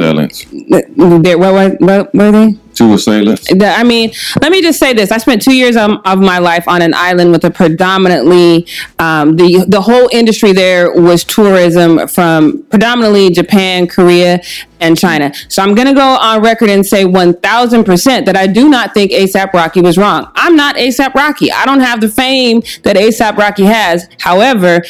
what, 0.96 1.52
what, 1.52 1.82
what 1.82 2.14
were 2.14 2.32
they? 2.32 2.58
Two 2.74 2.94
assailants. 2.94 3.48
I 3.50 3.84
mean, 3.84 4.12
let 4.42 4.52
me 4.52 4.62
just 4.62 4.80
say 4.80 4.92
this: 4.92 5.10
I 5.10 5.18
spent 5.18 5.42
two 5.42 5.56
years 5.56 5.78
um, 5.78 6.02
of 6.04 6.20
my 6.20 6.40
life 6.40 6.68
on 6.68 6.82
an 6.82 6.94
island 6.94 7.32
with 7.32 7.46
a 7.46 7.50
predominantly 7.50 8.68
um, 9.00 9.38
the 9.38 9.64
the 9.66 9.80
whole 9.80 10.10
industry 10.12 10.52
there 10.52 10.92
was 10.92 11.24
tourism 11.24 12.06
from 12.10 12.64
predominantly 12.64 13.30
Japan, 13.30 13.88
Korea, 13.88 14.42
and 14.86 14.98
China. 14.98 15.34
So 15.50 15.62
I'm 15.64 15.76
going 15.76 15.88
to 15.88 15.94
go 15.94 16.02
on 16.02 16.42
record 16.42 16.70
and 16.70 16.86
say 16.86 17.06
1,000 17.06 17.84
percent 17.84 18.26
that 18.26 18.38
I 18.38 18.48
do 18.48 18.70
not 18.70 18.94
think 18.94 19.12
ASAP 19.12 19.54
Rocky 19.54 19.82
was 19.82 19.98
wrong. 19.98 20.32
I'm 20.36 20.56
not 20.56 20.76
ASAP 20.76 21.14
Rocky. 21.14 21.52
I 21.52 21.66
don't 21.66 21.82
have 21.82 22.02
the 22.02 22.10
fame 22.10 22.62
that 22.84 22.96
ASAP 22.96 23.38
Rocky 23.38 23.64
has. 23.64 24.08
However, 24.20 24.82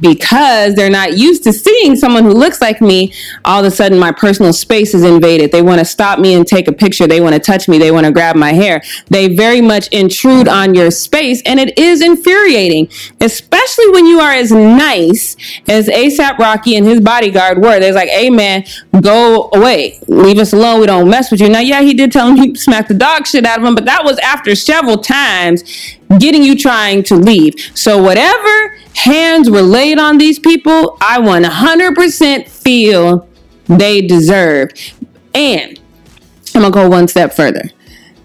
because 0.00 0.74
they're 0.74 0.90
not 0.90 1.16
used 1.16 1.44
to 1.44 1.52
seeing 1.52 1.94
someone 1.96 2.24
who 2.24 2.32
looks 2.32 2.60
like 2.60 2.80
me, 2.80 3.12
all 3.44 3.60
of 3.60 3.66
a 3.66 3.70
sudden 3.70 3.98
my 3.98 4.10
personal 4.12 4.52
space 4.52 4.94
is 4.94 5.04
invaded. 5.04 5.52
They 5.52 5.62
want 5.62 5.78
to 5.78 5.84
stop 5.84 6.18
me 6.18 6.34
and 6.34 6.46
take 6.46 6.68
a 6.68 6.72
picture. 6.72 7.06
They 7.06 7.20
want 7.20 7.34
to 7.34 7.40
touch 7.40 7.68
me. 7.68 7.78
They 7.78 7.90
want 7.90 8.06
to 8.06 8.12
grab 8.12 8.36
my 8.36 8.52
hair. 8.52 8.82
They 9.08 9.34
very 9.34 9.60
much 9.60 9.88
intrude 9.88 10.48
on 10.48 10.74
your 10.74 10.90
space, 10.90 11.42
and 11.46 11.60
it 11.60 11.78
is 11.78 12.02
infuriating, 12.02 12.88
especially 13.20 13.90
when 13.90 14.06
you 14.06 14.20
are 14.20 14.32
as 14.32 14.50
nice 14.50 15.36
as 15.68 15.88
ASAP 15.88 16.38
Rocky 16.38 16.76
and 16.76 16.86
his 16.86 17.00
bodyguard 17.00 17.62
were. 17.62 17.78
They're 17.78 17.92
like, 17.92 18.08
hey 18.08 18.30
man, 18.30 18.64
go 19.00 19.19
away. 19.52 19.98
Leave 20.06 20.38
us 20.38 20.52
alone. 20.52 20.80
We 20.80 20.86
don't 20.86 21.08
mess 21.08 21.30
with 21.30 21.40
you. 21.40 21.48
Now, 21.48 21.60
yeah, 21.60 21.80
he 21.82 21.94
did 21.94 22.12
tell 22.12 22.28
him 22.28 22.36
he 22.36 22.54
smacked 22.54 22.88
the 22.88 22.94
dog 22.94 23.26
shit 23.26 23.46
out 23.46 23.58
of 23.58 23.64
him, 23.64 23.74
but 23.74 23.84
that 23.84 24.04
was 24.04 24.18
after 24.18 24.54
several 24.54 24.98
times 24.98 25.62
getting 26.18 26.42
you 26.42 26.56
trying 26.56 27.02
to 27.04 27.16
leave. 27.16 27.54
So 27.74 28.02
whatever 28.02 28.76
hands 28.94 29.50
were 29.50 29.62
laid 29.62 29.98
on 29.98 30.18
these 30.18 30.38
people, 30.38 30.96
I 31.00 31.18
100% 31.18 32.48
feel 32.48 33.28
they 33.66 34.00
deserve. 34.02 34.70
And 35.34 35.80
I'm 36.54 36.62
gonna 36.62 36.72
go 36.72 36.88
one 36.88 37.08
step 37.08 37.32
further. 37.32 37.70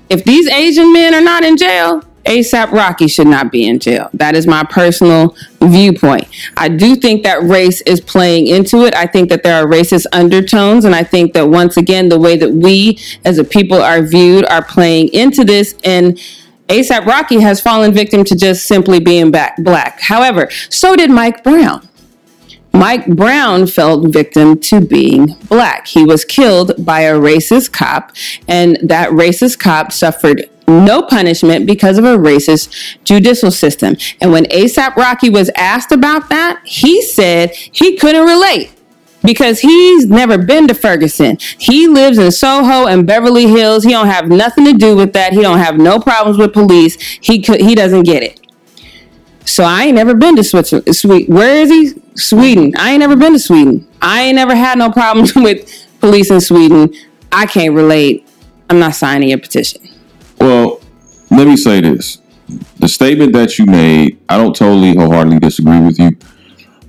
If 0.10 0.24
these 0.24 0.48
Asian 0.48 0.94
men 0.94 1.14
are 1.14 1.22
not 1.22 1.44
in 1.44 1.58
jail, 1.58 2.04
ASAP 2.26 2.72
Rocky 2.72 3.08
should 3.08 3.28
not 3.28 3.52
be 3.52 3.68
in 3.68 3.80
jail. 3.80 4.10
That 4.14 4.36
is 4.36 4.48
my 4.48 4.64
personal 4.64 5.36
viewpoint. 5.62 6.28
I 6.58 6.70
do 6.70 6.96
think 6.96 7.24
that 7.24 7.44
race 7.44 7.82
is 7.82 8.02
playing 8.02 8.48
into 8.48 8.86
it. 8.86 8.96
I 8.96 9.06
think 9.06 9.30
that 9.30 9.44
there 9.44 9.62
are 9.62 9.68
racist 9.68 10.06
undertones, 10.12 10.86
and 10.86 10.96
I 10.96 11.04
think 11.04 11.34
that 11.34 11.48
once 11.48 11.78
again, 11.78 12.10
the 12.10 12.20
way 12.20 12.36
that 12.38 12.52
we 12.52 13.00
as 13.24 13.38
a 13.38 13.44
people 13.44 13.82
are 13.82 14.02
viewed 14.02 14.46
are 14.46 14.64
playing 14.64 15.10
into 15.10 15.44
this. 15.44 15.76
And 15.84 16.18
ASAP 16.68 17.06
Rocky 17.06 17.40
has 17.42 17.62
fallen 17.62 17.94
victim 17.94 18.24
to 18.24 18.36
just 18.36 18.66
simply 18.66 19.00
being 19.00 19.30
back 19.30 19.58
black. 19.64 20.02
However, 20.02 20.50
so 20.70 20.96
did 20.96 21.12
Mike 21.12 21.44
Brown. 21.44 21.88
Mike 22.74 23.08
Brown 23.08 23.68
fell 23.68 24.02
victim 24.02 24.60
to 24.60 24.82
being 24.82 25.36
black. 25.48 25.88
He 25.88 26.04
was 26.04 26.26
killed 26.26 26.74
by 26.84 27.02
a 27.02 27.14
racist 27.14 27.72
cop, 27.72 28.12
and 28.50 28.78
that 28.84 29.12
racist 29.12 29.60
cop 29.60 29.94
suffered 29.94 30.50
no 30.68 31.02
punishment 31.04 31.66
because 31.66 31.98
of 31.98 32.06
a 32.06 32.18
racist 32.18 32.98
judicial 33.04 33.52
system. 33.52 33.96
And 34.22 34.32
when 34.32 34.46
ASAP 34.46 34.96
Rocky 34.96 35.30
was 35.30 35.50
asked 35.56 35.92
about 35.92 36.30
that, 36.30 36.62
he 36.66 37.02
said 37.02 37.52
he 37.52 37.98
couldn't 37.98 38.26
relate 38.26 38.72
because 39.24 39.60
he's 39.60 40.06
never 40.06 40.38
been 40.38 40.68
to 40.68 40.74
Ferguson. 40.74 41.38
He 41.58 41.88
lives 41.88 42.18
in 42.18 42.32
Soho 42.32 42.88
and 42.88 43.06
Beverly 43.08 43.48
Hills. 43.48 43.84
He 43.84 43.92
don't 43.92 44.08
have 44.08 44.28
nothing 44.30 44.66
to 44.66 44.74
do 44.74 44.96
with 44.96 45.14
that. 45.14 45.34
He 45.34 45.42
don't 45.42 45.60
have 45.60 45.78
no 45.78 46.00
problems 46.00 46.38
with 46.38 46.54
police. 46.54 46.96
He 47.22 47.42
could, 47.42 47.62
he 47.62 47.76
doesn't 47.76 48.04
get 48.04 48.24
it. 48.24 48.40
So 49.46 49.64
I 49.64 49.84
ain't 49.84 49.96
never 49.96 50.14
been 50.14 50.36
to 50.38 50.44
Switzerland. 50.44 50.96
Sweet. 50.96 51.30
Where 51.30 51.62
is 51.62 51.70
he? 51.70 52.02
Sweden. 52.16 52.74
I 52.78 52.92
ain't 52.92 53.00
never 53.00 53.16
been 53.16 53.34
to 53.34 53.40
Sweden. 53.40 53.88
I 54.02 54.24
ain't 54.24 54.36
never 54.36 54.56
had 54.56 54.78
no 54.78 54.92
problems 54.92 55.36
with 55.36 55.88
police 56.00 56.32
in 56.32 56.42
Sweden. 56.42 56.94
I 57.32 57.46
can't 57.46 57.76
relate. 57.76 58.28
I'm 58.70 58.80
not 58.80 58.96
signing 58.96 59.32
a 59.32 59.38
petition. 59.38 59.88
Well, 60.40 60.82
let 61.32 61.48
me 61.48 61.58
say 61.58 61.82
this. 61.82 62.20
The 62.80 62.88
statement 62.88 63.34
that 63.34 63.58
you 63.58 63.66
made, 63.66 64.20
I 64.30 64.38
don't 64.38 64.56
totally 64.56 64.96
wholeheartedly 64.96 65.40
disagree 65.40 65.80
with 65.80 66.00
you. 66.00 66.12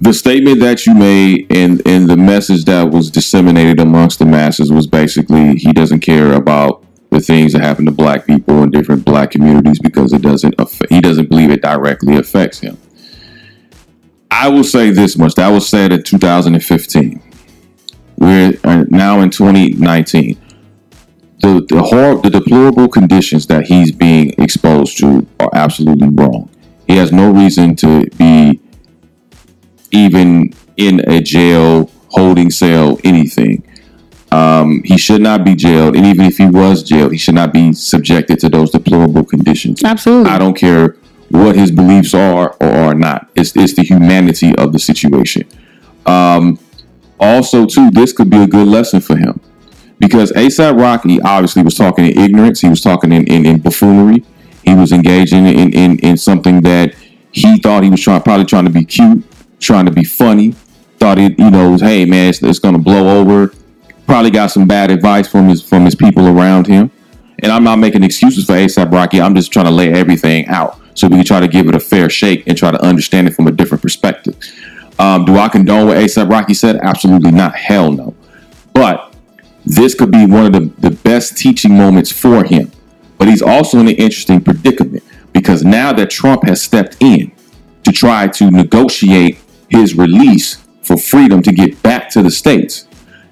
The 0.01 0.13
statement 0.13 0.61
that 0.61 0.85
you 0.85 0.95
made 0.95 1.47
and, 1.51 1.81
and 1.87 2.09
the 2.09 2.17
message 2.17 2.67
that 2.67 2.91
was 2.91 3.11
disseminated 3.11 3.81
amongst 3.81 4.19
the 4.19 4.27
masses 4.27 4.71
was 4.71 4.87
basically 4.87 5.55
he 5.57 5.73
doesn't 5.73 6.01
care 6.01 6.33
about 6.33 6.85
the 7.11 7.21
things 7.21 7.55
that 7.55 7.63
happen 7.63 7.87
to 7.87 7.91
black 7.91 8.27
people 8.27 8.63
in 8.63 8.71
different 8.71 9.05
black 9.05 9.31
communities 9.31 9.79
because 9.79 10.13
it 10.13 10.21
doesn't 10.21 10.55
affect, 10.59 10.93
he 10.93 11.01
doesn't 11.01 11.31
believe 11.31 11.51
it 11.51 11.63
directly 11.63 12.17
affects 12.17 12.59
him. 12.59 12.77
I 14.31 14.51
will 14.51 14.65
say 14.65 14.91
this 14.91 15.17
much. 15.17 15.35
That 15.37 15.49
was 15.49 15.67
said 15.67 15.93
in 15.93 16.03
2015. 16.03 17.23
We're 18.19 18.59
uh, 18.65 18.85
now 18.91 19.21
in 19.21 19.31
2019 19.31 20.39
the 21.47 21.67
the 21.69 21.83
hor- 21.83 22.21
the 22.21 22.31
deplorable 22.31 22.89
conditions 22.89 23.47
that 23.47 23.67
he's 23.67 23.93
being 23.93 24.35
exposed 24.39 24.99
to 24.99 25.27
are 25.39 25.51
absolutely 25.55 26.09
wrong. 26.09 26.51
He 26.87 26.97
has 26.97 27.13
no 27.13 27.31
reason 27.31 27.77
to 27.77 28.07
be 28.11 28.61
even 29.93 30.53
in 30.77 31.09
a 31.09 31.21
jail, 31.21 31.91
holding 32.09 32.51
cell, 32.51 32.99
anything. 33.05 33.63
Um, 34.33 34.83
he 34.85 34.99
should 34.99 35.23
not 35.23 35.45
be 35.45 35.55
jailed, 35.55 35.97
and 35.97 36.05
even 36.05 36.27
if 36.27 36.37
he 36.37 36.47
was 36.47 36.83
jailed, 36.83 37.13
he 37.13 37.19
should 37.19 37.37
not 37.37 37.53
be 37.53 37.73
subjected 37.73 38.41
to 38.41 38.49
those 38.49 38.71
deplorable 38.71 39.25
conditions. 39.25 39.85
Absolutely. 39.85 40.31
I 40.31 40.39
don't 40.39 40.55
care 40.55 40.97
what 41.31 41.57
his 41.57 41.71
beliefs 41.71 42.13
are 42.13 42.57
or 42.61 42.69
are 42.69 42.95
not. 42.95 43.31
It's 43.37 43.55
it's 43.57 43.75
the 43.75 43.83
humanity 43.83 44.55
of 44.57 44.73
the 44.73 44.79
situation. 44.79 45.49
Um, 46.05 46.59
also, 47.19 47.67
too, 47.67 47.91
this 47.91 48.13
could 48.13 48.31
be 48.31 48.43
a 48.43 48.47
good 48.47 48.69
lesson 48.69 49.01
for 49.01 49.17
him 49.17 49.41
because 49.99 50.33
ASAP 50.33 50.79
Rocky 50.79 51.21
obviously 51.21 51.63
was 51.63 51.75
talking 51.75 52.07
in 52.07 52.19
ignorance. 52.19 52.61
He 52.61 52.69
was 52.69 52.81
talking 52.81 53.13
in, 53.13 53.27
in, 53.27 53.47
in 53.47 53.61
buffoonery. 53.61 54.25
He 54.65 54.75
was 54.75 54.93
engaging 54.93 55.47
in, 55.47 55.73
in, 55.73 55.99
in 56.01 56.17
something 56.17 56.61
that 56.63 56.95
he 57.33 57.59
thought 57.59 57.85
he 57.85 57.91
was 57.91 58.01
trying, 58.01 58.23
probably 58.23 58.47
trying 58.47 58.65
to 58.65 58.71
be 58.71 58.85
cute, 58.85 59.25
trying 59.61 59.87
to 59.87 59.93
be 59.93 60.05
funny. 60.05 60.53
Thought 60.99 61.19
it, 61.19 61.39
you 61.39 61.51
know, 61.51 61.71
was, 61.71 61.83
hey 61.83 62.05
man, 62.05 62.31
it's, 62.31 62.43
it's 62.43 62.59
to 62.59 62.79
blow 62.79 63.21
over. 63.21 63.53
Probably 64.07 64.31
got 64.31 64.51
some 64.51 64.67
bad 64.67 64.91
advice 64.91 65.29
from 65.29 65.49
his 65.49 65.63
from 65.63 65.85
his 65.85 65.95
people 65.95 66.27
around 66.27 66.67
him. 66.67 66.91
And 67.41 67.53
I'm 67.53 67.65
not 67.65 67.79
making 67.79 68.03
excuses 68.03 68.47
for 68.47 68.53
ASAP 68.53 68.91
Rocky. 68.91 69.21
I'm 69.21 69.35
just 69.35 69.53
trying 69.53 69.67
to 69.67 69.71
lay 69.71 69.93
everything 69.93 70.47
out 70.47 70.81
so 70.95 71.07
we 71.07 71.17
can 71.17 71.25
try 71.25 71.41
to 71.41 71.49
give 71.49 71.69
it 71.69 71.75
a 71.75 71.81
fair 71.81 72.09
shake 72.09 72.47
and 72.47 72.57
try 72.57 72.71
to 72.71 72.83
understand 72.83 73.29
it 73.29 73.35
from 73.35 73.47
a 73.47 73.53
different 73.53 73.83
perspective. 73.83 74.37
Um, 74.99 75.27
do 75.27 75.37
I 75.37 75.49
condone 75.49 75.89
what 75.89 75.99
ASAP 75.99 76.31
Rocky 76.31 76.55
said? 76.55 76.77
Absolutely 76.77 77.31
not. 77.31 77.55
Hell 77.55 77.93
no. 77.93 78.15
But 78.73 79.06
this 79.67 79.95
could 79.95 80.13
be 80.13 80.27
one 80.27 80.47
of 80.47 80.53
the, 80.53 80.89
the 80.89 80.97
best 80.97 81.37
teaching 81.37 81.77
moments 81.77 82.13
for 82.13 82.45
him. 82.45 82.71
But 83.19 83.29
he's 83.29 83.43
also 83.43 83.81
in 83.81 83.89
an 83.89 83.97
interesting 83.97 84.41
predicament 84.41 85.03
because 85.33 85.65
now 85.65 85.93
that 85.93 86.11
Trump 86.11 86.45
has 86.47 86.63
stepped 86.63 86.97
in 87.01 87.33
to 87.85 87.93
try 87.93 88.29
to 88.29 88.51
negotiate 88.51 89.39
his 89.69 89.97
release 89.97 90.63
for 90.83 90.97
freedom 90.97 91.43
to 91.43 91.53
get 91.53 91.83
back 91.83 92.09
to 92.11 92.23
the 92.23 92.31
States, 92.31 92.87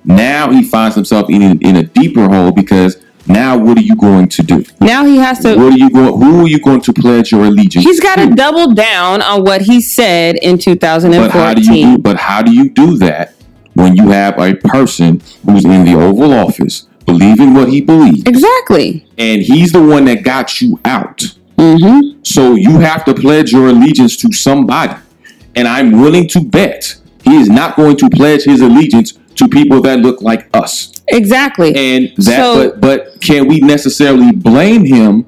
now 0.04 0.50
he 0.50 0.62
finds 0.62 0.96
himself 0.96 1.30
in, 1.30 1.60
in 1.62 1.76
a 1.76 1.84
deeper 1.84 2.28
hole 2.28 2.50
because 2.50 3.02
now 3.26 3.56
what 3.56 3.78
are 3.78 3.82
you 3.82 3.96
going 3.96 4.28
to 4.28 4.42
do? 4.42 4.64
now 4.80 5.04
he 5.04 5.16
has 5.16 5.38
to. 5.40 5.56
What 5.56 5.72
are 5.72 5.78
you 5.78 5.88
going? 5.88 6.20
Who 6.20 6.44
are 6.44 6.48
you 6.48 6.60
going 6.60 6.82
to 6.82 6.92
pledge 6.92 7.32
your 7.32 7.44
allegiance? 7.44 7.84
He's 7.84 8.00
got 8.00 8.16
to 8.16 8.34
double 8.34 8.74
down 8.74 9.22
on 9.22 9.44
what 9.44 9.62
he 9.62 9.80
said 9.80 10.36
in 10.36 10.58
2014. 10.58 11.30
But 11.30 11.30
how 11.30 11.54
do 11.54 11.62
you 11.62 11.96
do? 11.96 11.98
But 12.02 12.16
how 12.18 12.42
do 12.42 12.52
you 12.52 12.68
do 12.68 12.98
that 12.98 13.33
when 13.74 13.96
you 13.96 14.08
have 14.08 14.38
a 14.38 14.54
person 14.54 15.20
who's 15.44 15.64
in 15.64 15.84
the 15.84 15.94
Oval 15.94 16.32
Office 16.32 16.86
believing 17.06 17.52
what 17.54 17.68
he 17.68 17.80
believes, 17.80 18.22
Exactly. 18.24 19.06
and 19.18 19.42
he's 19.42 19.72
the 19.72 19.82
one 19.82 20.06
that 20.06 20.22
got 20.22 20.60
you 20.60 20.80
out? 20.84 21.18
Mm-hmm. 21.58 22.20
So 22.22 22.54
you 22.54 22.78
have 22.80 23.04
to 23.04 23.14
pledge 23.14 23.52
your 23.52 23.68
allegiance 23.68 24.16
to 24.18 24.32
somebody, 24.32 24.94
and 25.54 25.68
I'm 25.68 26.00
willing 26.00 26.28
to 26.28 26.40
bet 26.42 26.96
he 27.24 27.36
is 27.36 27.48
not 27.48 27.76
going 27.76 27.96
to 27.98 28.08
pledge 28.10 28.44
his 28.44 28.60
allegiance 28.60 29.12
to 29.36 29.48
people 29.48 29.80
that 29.82 29.98
look 30.00 30.22
like 30.22 30.48
us. 30.54 30.92
Exactly. 31.08 31.74
And 31.76 32.12
that, 32.16 32.36
So- 32.36 32.70
but 32.70 32.80
but 32.80 33.20
can 33.20 33.46
we 33.48 33.60
necessarily 33.60 34.32
blame 34.32 34.84
him 34.84 35.26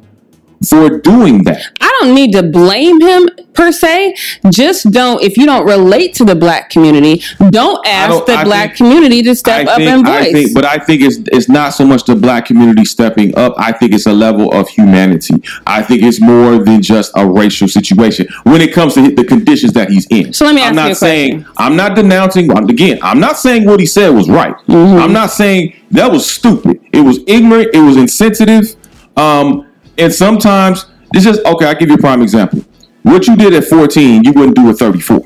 for 0.68 0.98
doing 0.98 1.44
that. 1.44 1.60
I 1.80 1.96
don't 2.00 2.14
need 2.14 2.32
to 2.32 2.42
blame 2.42 3.00
him 3.00 3.28
per 3.52 3.72
se. 3.72 4.14
Just 4.50 4.90
don't 4.90 5.22
if 5.22 5.36
you 5.36 5.46
don't 5.46 5.66
relate 5.66 6.14
to 6.14 6.24
the 6.24 6.34
black 6.34 6.70
community, 6.70 7.22
don't 7.50 7.86
ask 7.86 8.10
don't- 8.10 8.26
the 8.26 8.34
I 8.34 8.44
black 8.44 8.68
think- 8.68 8.76
community 8.78 9.22
to 9.22 9.34
step 9.34 9.66
I 9.66 9.70
up 9.72 9.76
think, 9.78 9.90
and 9.90 10.06
I 10.08 10.22
voice. 10.24 10.32
think, 10.32 10.54
but 10.54 10.64
I 10.64 10.78
think 10.78 11.02
it's 11.02 11.18
it's 11.32 11.48
not 11.48 11.70
so 11.74 11.86
much 11.86 12.04
the 12.04 12.14
black 12.14 12.46
community 12.46 12.84
stepping 12.84 13.36
up. 13.36 13.54
I 13.58 13.72
think 13.72 13.92
it's 13.94 14.06
a 14.06 14.12
level 14.12 14.52
of 14.52 14.68
humanity. 14.68 15.34
I 15.66 15.82
think 15.82 16.02
it's 16.02 16.20
more 16.20 16.58
than 16.62 16.82
just 16.82 17.12
a 17.16 17.26
racial 17.26 17.68
situation 17.68 18.26
when 18.44 18.60
it 18.60 18.72
comes 18.72 18.94
to 18.94 19.10
the 19.10 19.24
conditions 19.24 19.72
that 19.74 19.90
he's 19.90 20.06
in. 20.10 20.32
So 20.32 20.44
let 20.44 20.54
me 20.54 20.62
I'm 20.62 20.68
ask 20.68 20.74
not 20.76 20.86
you 20.86 20.92
a 20.92 20.94
saying 20.96 21.30
question. 21.42 21.52
I'm 21.58 21.76
not 21.76 21.94
denouncing. 21.94 22.50
Again, 22.70 22.98
I'm 23.02 23.20
not 23.20 23.38
saying 23.38 23.64
what 23.64 23.80
he 23.80 23.86
said 23.86 24.10
was 24.10 24.28
right. 24.28 24.54
Mm-hmm. 24.68 24.98
I'm 25.00 25.12
not 25.12 25.30
saying 25.30 25.74
that 25.92 26.10
was 26.10 26.28
stupid. 26.30 26.80
It 26.92 27.00
was 27.00 27.20
ignorant. 27.26 27.70
It 27.74 27.80
was 27.80 27.96
insensitive. 27.96 28.74
Um, 29.16 29.66
and 29.98 30.12
sometimes 30.12 30.86
this 31.12 31.26
is 31.26 31.38
okay. 31.44 31.66
I'll 31.66 31.74
give 31.74 31.88
you 31.88 31.94
a 31.94 31.98
prime 31.98 32.22
example. 32.22 32.64
What 33.02 33.26
you 33.26 33.36
did 33.36 33.52
at 33.54 33.64
14, 33.64 34.24
you 34.24 34.32
wouldn't 34.32 34.56
do 34.56 34.68
at 34.68 34.76
34 34.78 35.22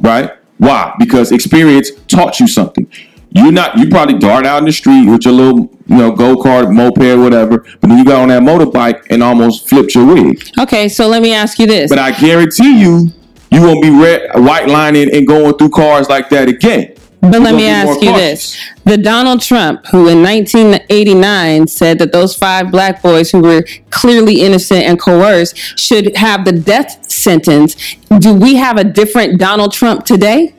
right? 0.00 0.32
Why? 0.58 0.94
Because 0.98 1.32
experience 1.32 1.90
taught 2.08 2.40
you 2.40 2.46
something. 2.46 2.90
You're 3.30 3.52
not. 3.52 3.78
You 3.78 3.88
probably 3.88 4.18
dart 4.18 4.44
out 4.44 4.58
in 4.58 4.64
the 4.64 4.72
street 4.72 5.08
with 5.08 5.24
your 5.24 5.34
little, 5.34 5.70
you 5.86 5.96
know, 5.96 6.10
go 6.10 6.36
kart, 6.36 6.74
moped, 6.74 7.18
whatever. 7.20 7.58
But 7.80 7.88
then 7.88 7.98
you 7.98 8.04
got 8.04 8.22
on 8.22 8.28
that 8.28 8.42
motorbike 8.42 9.06
and 9.08 9.22
almost 9.22 9.68
flipped 9.68 9.94
your 9.94 10.06
wig. 10.06 10.42
okay, 10.58 10.88
so 10.88 11.06
let 11.06 11.22
me 11.22 11.32
ask 11.32 11.58
you 11.58 11.66
this. 11.66 11.88
But 11.88 12.00
I 12.00 12.10
guarantee 12.10 12.80
you, 12.80 13.12
you 13.52 13.62
won't 13.62 13.82
be 13.82 13.90
red, 13.90 14.30
white 14.34 14.68
lining 14.68 15.14
and 15.14 15.26
going 15.26 15.56
through 15.56 15.70
cars 15.70 16.08
like 16.08 16.28
that 16.30 16.48
again. 16.48 16.96
But 17.20 17.32
let 17.32 17.40
me 17.40 17.44
gonna 17.44 17.56
be 17.56 17.62
more 17.64 17.72
ask 17.72 18.02
you 18.02 18.10
cautious. 18.10 18.52
this. 18.52 18.68
The 18.84 18.96
Donald 18.96 19.42
Trump, 19.42 19.86
who 19.88 20.08
in 20.08 20.22
1989 20.22 21.66
said 21.66 21.98
that 21.98 22.12
those 22.12 22.34
five 22.34 22.70
black 22.70 23.02
boys 23.02 23.30
who 23.30 23.40
were 23.40 23.64
clearly 23.90 24.40
innocent 24.40 24.84
and 24.84 24.98
coerced 24.98 25.56
should 25.78 26.16
have 26.16 26.46
the 26.46 26.52
death 26.52 27.10
sentence, 27.10 27.96
do 28.18 28.32
we 28.32 28.56
have 28.56 28.78
a 28.78 28.84
different 28.84 29.38
Donald 29.38 29.72
Trump 29.72 30.04
today? 30.06 30.54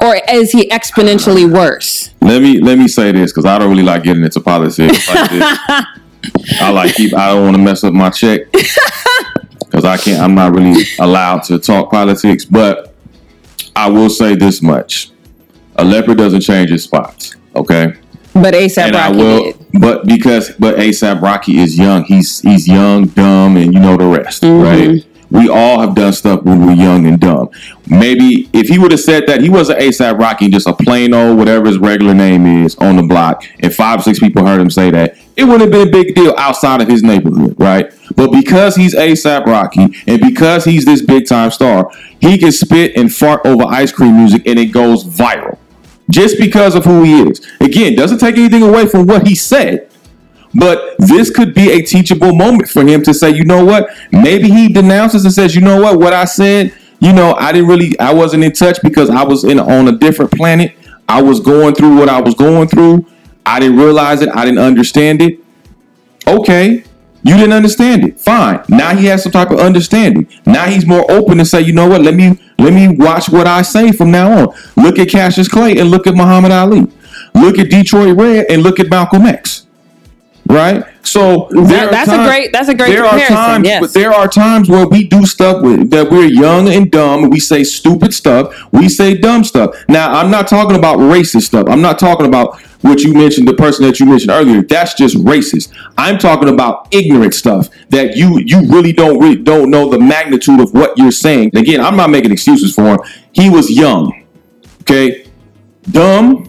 Or 0.00 0.16
is 0.30 0.52
he 0.52 0.68
exponentially 0.68 1.52
worse? 1.52 2.14
Let 2.20 2.40
me 2.40 2.60
let 2.60 2.78
me 2.78 2.88
say 2.88 3.12
this 3.12 3.32
because 3.32 3.44
I 3.44 3.58
don't 3.58 3.68
really 3.68 3.82
like 3.82 4.04
getting 4.04 4.22
into 4.22 4.40
politics 4.40 5.08
like 5.08 5.30
this. 5.30 5.42
I 6.60 6.70
like 6.70 6.94
keep. 6.94 7.14
I 7.14 7.34
don't 7.34 7.44
want 7.44 7.56
to 7.56 7.62
mess 7.62 7.84
up 7.84 7.92
my 7.92 8.10
check 8.10 8.42
because 8.52 9.84
I 9.84 9.96
can't. 9.96 10.22
I'm 10.22 10.34
not 10.34 10.54
really 10.54 10.84
allowed 10.98 11.42
to 11.44 11.58
talk 11.58 11.90
politics. 11.90 12.44
But 12.44 12.94
I 13.74 13.90
will 13.90 14.08
say 14.08 14.36
this 14.36 14.62
much: 14.62 15.10
a 15.78 15.84
leopard 15.84 16.18
doesn't 16.18 16.40
change 16.42 16.70
its 16.70 16.84
spots. 16.84 17.34
Okay, 17.56 17.94
But 18.34 18.54
ASAP 18.54 18.88
and 18.88 18.96
I 18.96 19.06
Rocky 19.08 19.16
will. 19.18 19.44
did. 19.44 19.66
But 19.80 20.06
because 20.06 20.50
but 20.58 20.76
ASAP 20.76 21.20
Rocky 21.22 21.58
is 21.58 21.78
young. 21.78 22.04
He's 22.04 22.40
he's 22.40 22.68
young, 22.68 23.06
dumb, 23.06 23.56
and 23.56 23.72
you 23.72 23.80
know 23.80 23.96
the 23.96 24.06
rest, 24.06 24.42
Mm-hmm. 24.42 24.62
right? 24.62 25.04
We 25.30 25.50
all 25.50 25.78
have 25.80 25.94
done 25.94 26.14
stuff 26.14 26.42
when 26.44 26.64
we 26.66 26.72
are 26.72 26.76
young 26.76 27.06
and 27.06 27.20
dumb. 27.20 27.50
Maybe 27.86 28.48
if 28.54 28.68
he 28.68 28.78
would 28.78 28.92
have 28.92 29.00
said 29.00 29.26
that 29.26 29.42
he 29.42 29.50
was 29.50 29.68
an 29.68 29.76
ASAP 29.78 30.18
Rocky, 30.18 30.46
and 30.46 30.54
just 30.54 30.66
a 30.66 30.72
plain 30.72 31.12
old 31.12 31.36
whatever 31.36 31.66
his 31.66 31.76
regular 31.76 32.14
name 32.14 32.46
is 32.64 32.74
on 32.76 32.96
the 32.96 33.02
block, 33.02 33.44
and 33.60 33.74
five 33.74 34.02
six 34.02 34.18
people 34.18 34.46
heard 34.46 34.58
him 34.58 34.70
say 34.70 34.90
that, 34.90 35.18
it 35.36 35.44
wouldn't 35.44 35.60
have 35.60 35.70
been 35.70 35.86
a 35.86 35.90
big 35.90 36.14
deal 36.14 36.34
outside 36.38 36.80
of 36.80 36.88
his 36.88 37.02
neighborhood, 37.02 37.54
right? 37.58 37.92
But 38.16 38.32
because 38.32 38.74
he's 38.74 38.94
ASAP 38.94 39.44
Rocky 39.44 39.88
and 40.06 40.18
because 40.18 40.64
he's 40.64 40.86
this 40.86 41.02
big 41.02 41.26
time 41.26 41.50
star, 41.50 41.90
he 42.22 42.38
can 42.38 42.50
spit 42.50 42.96
and 42.96 43.12
fart 43.14 43.42
over 43.44 43.64
ice 43.64 43.92
cream 43.92 44.16
music 44.16 44.46
and 44.46 44.58
it 44.58 44.66
goes 44.72 45.04
viral 45.04 45.58
just 46.10 46.38
because 46.38 46.74
of 46.74 46.84
who 46.84 47.02
he 47.02 47.22
is. 47.22 47.46
Again, 47.60 47.94
doesn't 47.94 48.18
take 48.18 48.36
anything 48.36 48.62
away 48.62 48.86
from 48.86 49.06
what 49.06 49.26
he 49.26 49.34
said, 49.34 49.90
but 50.54 50.96
this 50.98 51.30
could 51.30 51.54
be 51.54 51.70
a 51.72 51.82
teachable 51.82 52.34
moment 52.34 52.68
for 52.68 52.86
him 52.86 53.02
to 53.02 53.12
say, 53.12 53.30
you 53.30 53.44
know 53.44 53.64
what? 53.64 53.90
Maybe 54.12 54.48
he 54.48 54.72
denounces 54.72 55.24
and 55.24 55.34
says, 55.34 55.54
you 55.54 55.60
know 55.60 55.80
what? 55.80 55.98
What 55.98 56.12
I 56.12 56.24
said, 56.24 56.74
you 57.00 57.12
know, 57.12 57.34
I 57.34 57.52
didn't 57.52 57.68
really, 57.68 57.98
I 57.98 58.12
wasn't 58.12 58.44
in 58.44 58.52
touch 58.52 58.78
because 58.82 59.10
I 59.10 59.24
was 59.24 59.44
in 59.44 59.60
on 59.60 59.88
a 59.88 59.92
different 59.92 60.32
planet. 60.32 60.74
I 61.08 61.22
was 61.22 61.40
going 61.40 61.74
through 61.74 61.96
what 61.96 62.08
I 62.08 62.20
was 62.20 62.34
going 62.34 62.68
through. 62.68 63.06
I 63.46 63.60
didn't 63.60 63.78
realize 63.78 64.20
it. 64.20 64.28
I 64.34 64.44
didn't 64.44 64.58
understand 64.58 65.22
it. 65.22 65.40
Okay. 66.26 66.84
You 67.22 67.36
didn't 67.36 67.52
understand 67.52 68.04
it. 68.04 68.20
Fine. 68.20 68.64
Now 68.68 68.94
he 68.94 69.06
has 69.06 69.22
some 69.22 69.32
type 69.32 69.50
of 69.50 69.58
understanding. 69.58 70.28
Now 70.46 70.66
he's 70.66 70.86
more 70.86 71.10
open 71.10 71.38
to 71.38 71.44
say, 71.44 71.60
you 71.60 71.72
know 71.72 71.88
what? 71.88 72.02
Let 72.02 72.14
me 72.14 72.38
let 72.58 72.72
me 72.72 72.88
watch 72.88 73.28
what 73.28 73.46
I 73.46 73.62
say 73.62 73.92
from 73.92 74.10
now 74.10 74.48
on. 74.48 74.54
Look 74.76 74.98
at 74.98 75.08
Cassius 75.08 75.48
Clay 75.48 75.78
and 75.78 75.90
look 75.90 76.06
at 76.06 76.14
Muhammad 76.14 76.50
Ali. 76.50 76.90
Look 77.34 77.58
at 77.58 77.70
Detroit 77.70 78.16
Red 78.16 78.46
and 78.50 78.62
look 78.62 78.80
at 78.80 78.88
Malcolm 78.88 79.26
X. 79.26 79.67
Right? 80.48 80.82
So 81.02 81.46
are 81.46 81.90
that's 81.90 82.10
a 82.10 82.24
great- 82.24 82.52
that's 82.52 82.68
a 82.68 82.74
great 82.74 82.90
There 82.90 83.04
are 83.04 83.18
times, 83.18 83.66
yes. 83.66 83.80
but 83.80 83.92
there 83.94 84.12
are 84.12 84.28
times 84.28 84.68
where 84.68 84.86
we 84.86 85.04
do 85.04 85.26
stuff 85.26 85.62
with, 85.62 85.90
that 85.90 86.10
we're 86.10 86.26
young 86.26 86.68
and 86.68 86.90
dumb. 86.90 87.24
And 87.24 87.32
we 87.32 87.40
say 87.40 87.64
stupid 87.64 88.14
stuff. 88.14 88.54
We 88.72 88.88
say 88.88 89.14
dumb 89.14 89.44
stuff. 89.44 89.74
Now 89.88 90.12
I'm 90.12 90.30
not 90.30 90.48
talking 90.48 90.76
about 90.76 90.98
racist 90.98 91.42
stuff. 91.42 91.66
I'm 91.68 91.82
not 91.82 91.98
talking 91.98 92.26
about 92.26 92.60
what 92.82 93.00
you 93.00 93.12
mentioned, 93.12 93.48
the 93.48 93.54
person 93.54 93.84
that 93.86 93.98
you 94.00 94.06
mentioned 94.06 94.30
earlier. 94.30 94.62
That's 94.62 94.94
just 94.94 95.16
racist. 95.16 95.70
I'm 95.96 96.18
talking 96.18 96.48
about 96.48 96.88
ignorant 96.92 97.34
stuff 97.34 97.68
that 97.90 98.16
you 98.16 98.38
you 98.38 98.62
really 98.66 98.92
don't 98.92 99.18
really 99.18 99.36
don't 99.36 99.70
know 99.70 99.90
the 99.90 99.98
magnitude 99.98 100.60
of 100.60 100.72
what 100.72 100.96
you're 100.96 101.10
saying. 101.10 101.56
Again, 101.56 101.80
I'm 101.80 101.96
not 101.96 102.10
making 102.10 102.32
excuses 102.32 102.74
for 102.74 102.86
him. 102.86 102.98
He 103.32 103.50
was 103.50 103.70
young. 103.70 104.24
Okay, 104.82 105.26
dumb, 105.90 106.48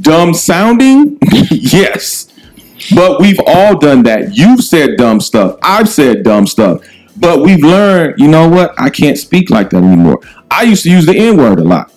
dumb 0.00 0.34
sounding. 0.34 1.18
yes. 1.50 2.25
But 2.94 3.20
we've 3.20 3.40
all 3.46 3.78
done 3.78 4.02
that. 4.04 4.36
You've 4.36 4.62
said 4.62 4.96
dumb 4.96 5.20
stuff. 5.20 5.58
I've 5.62 5.88
said 5.88 6.22
dumb 6.22 6.46
stuff. 6.46 6.82
But 7.16 7.42
we've 7.42 7.62
learned, 7.62 8.18
you 8.18 8.28
know 8.28 8.48
what? 8.48 8.74
I 8.78 8.90
can't 8.90 9.18
speak 9.18 9.50
like 9.50 9.70
that 9.70 9.82
anymore. 9.82 10.20
I 10.50 10.62
used 10.62 10.82
to 10.84 10.90
use 10.90 11.06
the 11.06 11.16
N 11.16 11.36
word 11.36 11.58
a 11.58 11.64
lot. 11.64 11.92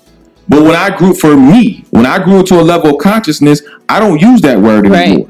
But 0.47 0.63
when 0.63 0.75
I 0.75 0.95
grew, 0.95 1.13
for 1.13 1.37
me, 1.37 1.85
when 1.91 2.05
I 2.05 2.23
grew 2.23 2.43
to 2.43 2.59
a 2.59 2.63
level 2.63 2.95
of 2.95 2.97
consciousness, 2.97 3.61
I 3.87 3.99
don't 3.99 4.19
use 4.19 4.41
that 4.41 4.59
word 4.59 4.87
anymore. 4.87 5.29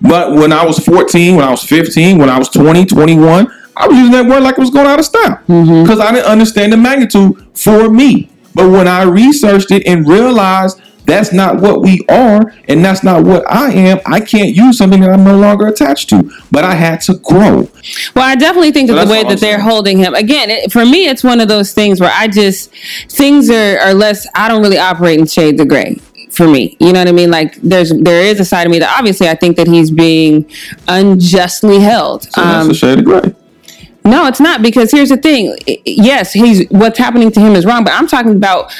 But 0.00 0.32
when 0.34 0.52
I 0.52 0.64
was 0.64 0.78
14, 0.78 1.36
when 1.36 1.44
I 1.44 1.50
was 1.50 1.62
15, 1.64 2.18
when 2.18 2.28
I 2.28 2.38
was 2.38 2.48
20, 2.48 2.86
21, 2.86 3.52
I 3.76 3.88
was 3.88 3.96
using 3.96 4.12
that 4.12 4.26
word 4.26 4.42
like 4.42 4.58
it 4.58 4.60
was 4.60 4.70
going 4.70 4.86
out 4.86 4.98
of 4.98 5.04
style 5.04 5.40
mm-hmm. 5.48 5.82
because 5.82 5.98
I 5.98 6.12
didn't 6.12 6.26
understand 6.26 6.72
the 6.72 6.76
magnitude 6.76 7.46
for 7.54 7.88
me. 7.88 8.30
But 8.54 8.70
when 8.70 8.86
I 8.86 9.02
researched 9.02 9.70
it 9.70 9.86
and 9.86 10.06
realized 10.06 10.80
that's 11.04 11.32
not 11.32 11.60
what 11.60 11.82
we 11.82 12.04
are 12.08 12.54
and 12.68 12.84
that's 12.84 13.02
not 13.02 13.24
what 13.24 13.50
I 13.50 13.72
am, 13.72 14.00
I 14.06 14.20
can't 14.20 14.54
use 14.54 14.78
something 14.78 15.00
that 15.00 15.10
I'm 15.10 15.24
no 15.24 15.36
longer 15.38 15.66
attached 15.66 16.08
to. 16.10 16.30
But 16.50 16.64
I 16.64 16.74
had 16.74 17.00
to 17.02 17.14
grow. 17.14 17.68
Well, 18.14 18.24
I 18.24 18.34
definitely 18.36 18.72
think 18.72 18.88
So 18.88 18.94
that 18.94 19.06
the 19.06 19.10
way 19.10 19.22
that 19.24 19.40
they're 19.40 19.60
holding 19.60 19.98
him 19.98 20.14
again, 20.14 20.50
it, 20.50 20.72
for 20.72 20.84
me, 20.84 21.06
it's 21.08 21.24
one 21.24 21.40
of 21.40 21.48
those 21.48 21.72
things 21.72 22.00
where 22.00 22.12
I 22.14 22.28
just 22.28 22.72
things 23.10 23.50
are, 23.50 23.78
are 23.80 23.94
less. 23.94 24.26
I 24.34 24.48
don't 24.48 24.62
really 24.62 24.78
operate 24.78 25.18
in 25.18 25.26
shades 25.26 25.60
of 25.60 25.68
gray. 25.68 26.00
For 26.30 26.48
me, 26.48 26.78
you 26.80 26.94
know 26.94 27.00
what 27.00 27.08
I 27.08 27.12
mean. 27.12 27.30
Like 27.30 27.56
there's 27.56 27.92
there 27.92 28.22
is 28.22 28.40
a 28.40 28.44
side 28.46 28.66
of 28.66 28.70
me 28.70 28.78
that 28.78 28.96
obviously 28.98 29.28
I 29.28 29.34
think 29.34 29.58
that 29.58 29.66
he's 29.66 29.90
being 29.90 30.50
unjustly 30.88 31.80
held. 31.80 32.22
So 32.24 32.40
that's 32.40 32.64
Um, 32.64 32.70
a 32.70 32.74
shade 32.74 32.98
of 33.00 33.04
gray. 33.04 33.34
no, 34.04 34.26
it's 34.26 34.40
not 34.40 34.62
because 34.62 34.90
here's 34.90 35.10
the 35.10 35.18
thing. 35.18 35.54
Yes, 35.84 36.32
he's 36.32 36.66
what's 36.70 36.98
happening 36.98 37.30
to 37.32 37.40
him 37.40 37.54
is 37.54 37.66
wrong, 37.66 37.84
but 37.84 37.92
I'm 37.92 38.06
talking 38.06 38.32
about 38.34 38.72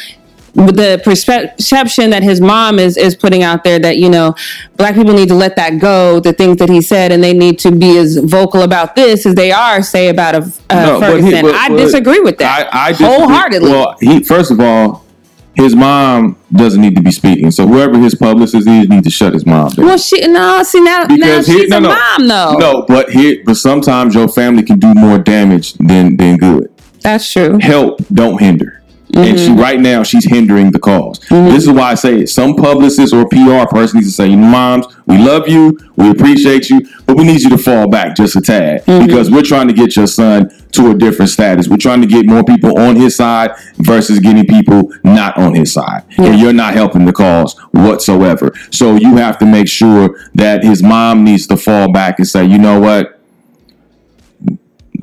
the 0.54 1.00
perception 1.02 2.10
that 2.10 2.22
his 2.22 2.40
mom 2.40 2.78
is 2.78 2.96
is 2.98 3.14
putting 3.16 3.42
out 3.42 3.64
there 3.64 3.78
that 3.78 3.96
you 3.96 4.10
know 4.10 4.34
black 4.76 4.94
people 4.94 5.14
need 5.14 5.28
to 5.28 5.34
let 5.34 5.56
that 5.56 5.78
go 5.78 6.20
the 6.20 6.32
things 6.32 6.58
that 6.58 6.68
he 6.68 6.82
said 6.82 7.10
and 7.10 7.24
they 7.24 7.32
need 7.32 7.58
to 7.58 7.70
be 7.72 7.96
as 7.96 8.18
vocal 8.18 8.60
about 8.62 8.94
this 8.94 9.24
as 9.24 9.34
they 9.34 9.50
are 9.50 9.82
say 9.82 10.08
about 10.10 10.34
a 10.34 10.38
uh, 10.68 10.74
No, 10.84 11.00
but 11.00 11.16
he- 11.16 11.22
Ferguson. 11.30 11.42
but- 11.46 11.54
I 11.54 11.68
but 11.70 11.76
disagree 11.78 12.20
with 12.20 12.36
that 12.38 12.68
I, 12.74 12.90
I 12.90 12.92
wholeheartedly. 12.92 13.70
Well, 13.70 13.96
he 14.00 14.22
first 14.22 14.50
of 14.50 14.60
all, 14.60 15.06
his 15.54 15.74
mom 15.74 16.36
doesn't 16.52 16.80
need 16.80 16.96
to 16.96 17.02
be 17.02 17.10
speaking. 17.12 17.50
So 17.50 17.66
whoever 17.66 17.98
his 17.98 18.14
publicist 18.14 18.66
is 18.68 18.88
needs 18.88 19.04
to 19.04 19.10
shut 19.10 19.32
his 19.34 19.44
mom 19.46 19.68
down. 19.70 19.86
well, 19.86 19.98
she 19.98 20.26
no 20.26 20.62
see 20.64 20.80
now 20.80 21.04
now 21.04 21.16
Because 21.16 21.46
she's 21.46 21.62
he- 21.62 21.66
no, 21.68 21.76
a 21.78 21.80
no. 21.80 21.88
mom 21.88 22.28
though. 22.28 22.56
No, 22.58 22.82
but 22.86 23.10
here, 23.10 23.42
but 23.46 23.54
sometimes 23.56 24.14
your 24.14 24.28
family 24.28 24.62
can 24.64 24.78
do 24.78 24.92
more 24.94 25.18
damage 25.18 25.72
than 25.74 26.18
than 26.18 26.36
good. 26.36 26.70
That's 27.00 27.32
true. 27.32 27.58
Help, 27.60 28.00
don't 28.12 28.38
hinder. 28.38 28.81
And 29.14 29.38
she 29.38 29.48
mm-hmm. 29.48 29.60
right 29.60 29.78
now 29.78 30.02
she's 30.02 30.24
hindering 30.24 30.70
the 30.70 30.78
because 30.82 31.18
mm-hmm. 31.20 31.54
This 31.54 31.64
is 31.64 31.70
why 31.70 31.92
I 31.92 31.94
say 31.94 32.22
it. 32.22 32.28
Some 32.28 32.56
publicist 32.56 33.14
or 33.14 33.28
PR 33.28 33.66
person 33.68 33.98
needs 33.98 34.08
to 34.08 34.14
say, 34.14 34.34
"Moms, 34.34 34.86
we 35.06 35.18
love 35.18 35.48
you, 35.48 35.78
we 35.96 36.10
appreciate 36.10 36.70
you, 36.70 36.80
but 37.06 37.16
we 37.16 37.24
need 37.24 37.40
you 37.40 37.50
to 37.50 37.58
fall 37.58 37.88
back 37.88 38.16
just 38.16 38.36
a 38.36 38.40
tad 38.40 38.84
mm-hmm. 38.84 39.06
because 39.06 39.30
we're 39.30 39.42
trying 39.42 39.68
to 39.68 39.74
get 39.74 39.96
your 39.96 40.06
son 40.06 40.50
to 40.72 40.90
a 40.90 40.94
different 40.94 41.30
status. 41.30 41.68
We're 41.68 41.76
trying 41.76 42.00
to 42.00 42.06
get 42.06 42.26
more 42.26 42.42
people 42.42 42.78
on 42.78 42.96
his 42.96 43.14
side 43.16 43.52
versus 43.76 44.18
getting 44.18 44.46
people 44.46 44.90
not 45.04 45.36
on 45.36 45.54
his 45.54 45.72
side, 45.72 46.04
and 46.18 46.40
you're 46.40 46.52
not 46.52 46.74
helping 46.74 47.04
the 47.04 47.12
cause 47.12 47.58
whatsoever. 47.72 48.52
So 48.70 48.96
you 48.96 49.16
have 49.16 49.38
to 49.38 49.46
make 49.46 49.68
sure 49.68 50.18
that 50.34 50.64
his 50.64 50.82
mom 50.82 51.24
needs 51.24 51.46
to 51.48 51.56
fall 51.56 51.92
back 51.92 52.18
and 52.18 52.26
say, 52.26 52.44
you 52.44 52.58
know 52.58 52.80
what." 52.80 53.18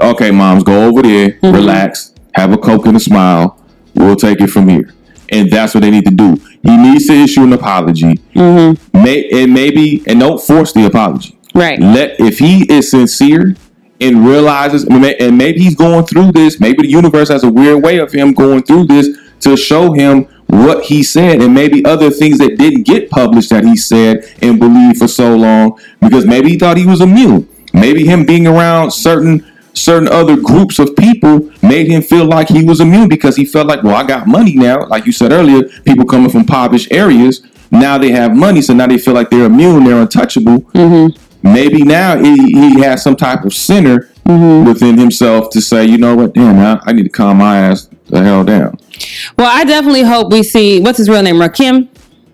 okay, 0.01 0.31
moms, 0.31 0.63
go 0.63 0.87
over 0.87 1.01
there, 1.01 1.37
relax, 1.43 2.13
have 2.33 2.53
a 2.53 2.57
coke 2.57 2.85
and 2.85 2.97
a 2.97 2.99
smile. 2.99 3.58
We'll 3.99 4.15
take 4.15 4.41
it 4.41 4.47
from 4.47 4.69
here. 4.69 4.93
And 5.31 5.51
that's 5.51 5.75
what 5.75 5.81
they 5.81 5.91
need 5.91 6.05
to 6.05 6.11
do. 6.11 6.37
He 6.63 6.75
needs 6.75 7.05
to 7.07 7.13
issue 7.13 7.43
an 7.43 7.53
apology. 7.53 8.15
Mm-hmm. 8.33 9.03
May 9.03 9.29
and 9.29 9.53
maybe 9.53 10.03
and 10.07 10.19
don't 10.19 10.41
force 10.41 10.73
the 10.73 10.85
apology. 10.85 11.37
Right. 11.53 11.79
Let 11.79 12.19
if 12.19 12.39
he 12.39 12.63
is 12.71 12.89
sincere 12.89 13.55
and 14.01 14.25
realizes, 14.25 14.85
and 14.85 15.37
maybe 15.37 15.59
he's 15.59 15.75
going 15.75 16.05
through 16.05 16.31
this. 16.31 16.59
Maybe 16.59 16.83
the 16.83 16.87
universe 16.87 17.29
has 17.29 17.43
a 17.43 17.49
weird 17.51 17.83
way 17.83 17.99
of 17.99 18.11
him 18.11 18.33
going 18.33 18.63
through 18.63 18.85
this 18.85 19.09
to 19.41 19.57
show 19.57 19.91
him 19.91 20.23
what 20.47 20.85
he 20.85 21.03
said 21.03 21.41
and 21.41 21.53
maybe 21.53 21.85
other 21.85 22.09
things 22.09 22.39
that 22.39 22.57
didn't 22.57 22.83
get 22.83 23.09
published 23.09 23.51
that 23.51 23.63
he 23.63 23.77
said 23.77 24.23
and 24.41 24.59
believed 24.59 24.97
for 24.97 25.07
so 25.07 25.35
long 25.35 25.79
because 26.01 26.25
maybe 26.25 26.49
he 26.49 26.57
thought 26.57 26.77
he 26.77 26.85
was 26.85 27.01
immune. 27.01 27.47
Maybe 27.73 28.05
him 28.05 28.25
being 28.25 28.47
around 28.47 28.91
certain 28.91 29.45
certain 29.79 30.07
other 30.09 30.35
groups 30.35 30.79
of 30.79 30.95
people 30.95 31.51
made 31.61 31.87
him 31.87 32.01
feel 32.01 32.25
like 32.25 32.47
he 32.49 32.63
was 32.63 32.81
immune 32.81 33.09
because 33.09 33.35
he 33.35 33.45
felt 33.45 33.67
like, 33.67 33.83
well, 33.83 33.95
I 33.95 34.05
got 34.05 34.27
money 34.27 34.55
now. 34.55 34.85
Like 34.85 35.05
you 35.05 35.11
said 35.11 35.31
earlier, 35.31 35.63
people 35.85 36.05
coming 36.05 36.29
from 36.29 36.41
impoverished 36.41 36.91
areas 36.91 37.41
now 37.71 37.97
they 37.97 38.11
have 38.11 38.35
money, 38.35 38.61
so 38.61 38.73
now 38.73 38.87
they 38.87 38.97
feel 38.97 39.13
like 39.13 39.29
they're 39.29 39.45
immune, 39.45 39.83
they're 39.83 40.01
untouchable. 40.01 40.61
Mm-hmm. 40.73 41.53
Maybe 41.53 41.83
now 41.83 42.17
he, 42.17 42.51
he 42.51 42.79
has 42.81 43.03
some 43.03 43.15
type 43.15 43.45
of 43.45 43.53
center 43.53 44.09
mm-hmm. 44.25 44.67
within 44.67 44.97
himself 44.97 45.51
to 45.51 45.61
say, 45.61 45.85
you 45.85 45.97
know 45.97 46.15
what, 46.15 46.33
damn, 46.33 46.59
I, 46.59 46.81
I 46.83 46.93
need 46.93 47.03
to 47.03 47.09
calm 47.09 47.37
my 47.37 47.57
ass 47.59 47.89
the 48.07 48.23
hell 48.23 48.43
down. 48.43 48.77
Well, 49.37 49.49
I 49.49 49.63
definitely 49.63 50.03
hope 50.03 50.31
we 50.31 50.43
see 50.43 50.79
what's 50.81 50.97
his 50.97 51.09
real 51.09 51.21
name, 51.21 51.35
Rakim. 51.35 51.87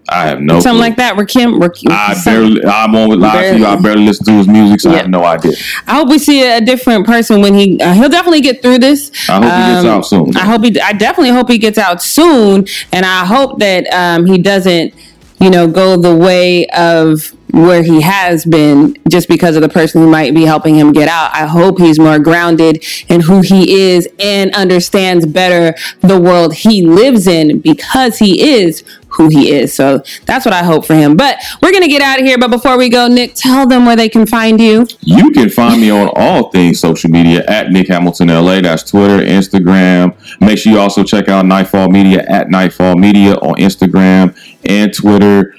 I 0.08 0.28
have 0.28 0.42
no 0.42 0.60
something 0.60 0.72
clue. 0.72 0.80
like 0.80 0.98
that. 0.98 1.16
Rakim, 1.16 1.60
Rakim. 1.60 1.90
I 1.90 2.16
barely. 2.24 2.64
I'm 2.64 2.96
on 2.96 3.10
with 3.10 3.20
live 3.20 3.54
to 3.54 3.60
you. 3.60 3.66
I 3.66 3.76
barely 3.80 4.06
listen 4.06 4.26
to 4.26 4.32
his 4.34 4.48
music, 4.48 4.82
so 4.82 4.92
I 4.92 4.98
have 4.98 5.10
no 5.10 5.24
idea. 5.24 5.54
I 5.88 5.96
hope 5.96 6.10
we 6.10 6.20
see 6.20 6.44
a 6.44 6.62
different 6.62 7.06
person 7.06 7.42
when 7.42 7.54
he. 7.54 7.82
Uh, 7.82 7.94
he'll 7.94 8.10
definitely 8.10 8.42
get 8.42 8.62
through 8.62 8.80
this. 8.80 9.12
I 9.30 9.34
hope 9.34 9.44
um, 9.44 9.50
he 9.50 9.74
gets 9.74 9.86
um, 9.86 9.88
out 9.88 10.06
soon. 10.06 10.38
I 10.38 10.46
hope 10.46 10.64
he. 10.64 10.80
I 10.80 10.94
definitely 10.94 11.32
hope 11.32 11.50
he 11.50 11.58
gets 11.58 11.78
out 11.78 12.04
soon, 12.04 12.68
and 12.92 13.06
I 13.06 13.26
hope 13.26 13.60
that 13.60 13.88
um, 13.94 14.26
he 14.26 14.38
doesn't 14.38 14.94
you 15.40 15.50
know, 15.50 15.68
go 15.68 15.98
the 15.98 16.16
way 16.16 16.66
of 16.68 17.34
where 17.52 17.84
he 17.84 18.02
has 18.02 18.46
been 18.46 18.98
just 19.08 19.28
because 19.30 19.56
of 19.56 19.62
the 19.62 19.70
person 19.70 20.02
who 20.02 20.10
might 20.10 20.34
be 20.34 20.44
helping 20.44 20.76
him 20.76 20.92
get 20.92 21.08
out. 21.08 21.32
I 21.34 21.46
hope 21.46 21.80
he's 21.80 22.00
more 22.00 22.20
grounded 22.20 22.84
in 23.10 23.22
who 23.22 23.42
he 23.42 23.92
is 23.92 24.08
and 24.20 24.54
understands 24.56 25.26
better 25.26 25.78
the 26.02 26.20
world 26.20 26.54
he 26.54 26.86
lives 26.86 27.28
in 27.28 27.60
because 27.60 28.18
he 28.18 28.56
is 28.56 28.84
who 29.16 29.30
he 29.30 29.52
is. 29.52 29.74
So 29.74 30.04
that's 30.26 30.46
what 30.46 30.54
I 30.54 30.64
hope 30.64 30.86
for 30.86 30.94
him. 30.94 31.16
But 31.16 31.38
we're 31.62 31.72
going 31.72 31.84
to 31.84 31.90
get 31.90 32.02
out 32.02 32.20
of 32.20 32.26
here. 32.26 32.38
But 32.38 32.52
before 32.52 32.78
we 32.78 32.90
go, 32.90 33.08
Nick, 33.08 33.34
tell 33.36 33.68
them 33.68 33.86
where 33.86 33.96
they 33.96 34.10
can 34.10 34.26
find 34.26 34.60
you. 34.60 34.88
You 35.02 35.32
can 35.32 35.50
find 35.50 35.82
me 35.82 35.90
on 35.90 36.10
all 36.16 36.50
things 36.52 36.80
social 36.80 37.10
media 37.10 37.44
at 37.48 37.72
Nick 37.72 37.88
Hamilton 37.88 38.28
LA. 38.28 38.62
That's 38.62 38.84
Twitter, 38.84 39.26
Instagram. 39.26 40.16
Make 40.42 40.58
sure 40.58 40.74
you 40.74 40.80
also 40.80 41.04
check 41.04 41.30
out 41.30 41.46
Nightfall 41.46 41.90
Media 41.90 42.26
at 42.28 42.50
Nightfall 42.50 42.96
Media 42.96 43.36
on 43.36 43.56
Instagram 43.56 44.38
and 44.66 44.94
Twitter 44.94 45.56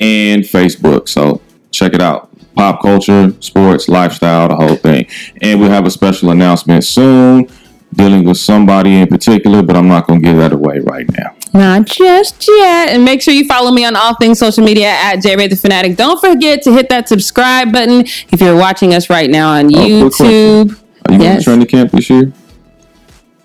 and 0.00 0.42
Facebook. 0.42 1.08
So 1.08 1.40
check 1.70 1.94
it 1.94 2.00
out. 2.00 2.28
Pop 2.54 2.82
culture, 2.82 3.32
sports, 3.40 3.88
lifestyle, 3.88 4.48
the 4.48 4.56
whole 4.56 4.76
thing. 4.76 5.06
And 5.40 5.58
we'll 5.58 5.70
have 5.70 5.86
a 5.86 5.90
special 5.90 6.30
announcement 6.30 6.84
soon 6.84 7.48
dealing 7.94 8.24
with 8.24 8.38
somebody 8.38 9.00
in 9.00 9.06
particular, 9.06 9.62
but 9.62 9.76
I'm 9.76 9.88
not 9.88 10.06
going 10.06 10.20
to 10.20 10.26
give 10.26 10.36
that 10.38 10.52
away 10.52 10.80
right 10.80 11.06
now. 11.10 11.34
Not 11.54 11.86
just 11.86 12.48
yet. 12.48 12.90
And 12.90 13.04
make 13.04 13.20
sure 13.20 13.34
you 13.34 13.46
follow 13.46 13.70
me 13.70 13.84
on 13.84 13.94
all 13.94 14.14
things 14.16 14.38
social 14.38 14.64
media 14.64 14.88
at 14.88 15.16
JRay 15.16 15.50
the 15.50 15.56
Fanatic. 15.56 15.96
Don't 15.96 16.20
forget 16.20 16.62
to 16.62 16.72
hit 16.72 16.88
that 16.88 17.08
subscribe 17.08 17.72
button 17.72 18.00
if 18.30 18.40
you're 18.40 18.56
watching 18.56 18.94
us 18.94 19.10
right 19.10 19.30
now 19.30 19.50
on 19.52 19.66
oh, 19.66 19.78
YouTube. 19.78 20.82
Are 21.08 21.14
you 21.14 21.20
yes. 21.20 21.44
going 21.44 21.60
to 21.60 21.66
training 21.66 21.66
camp 21.66 21.90
this 21.92 22.08
year? 22.08 22.32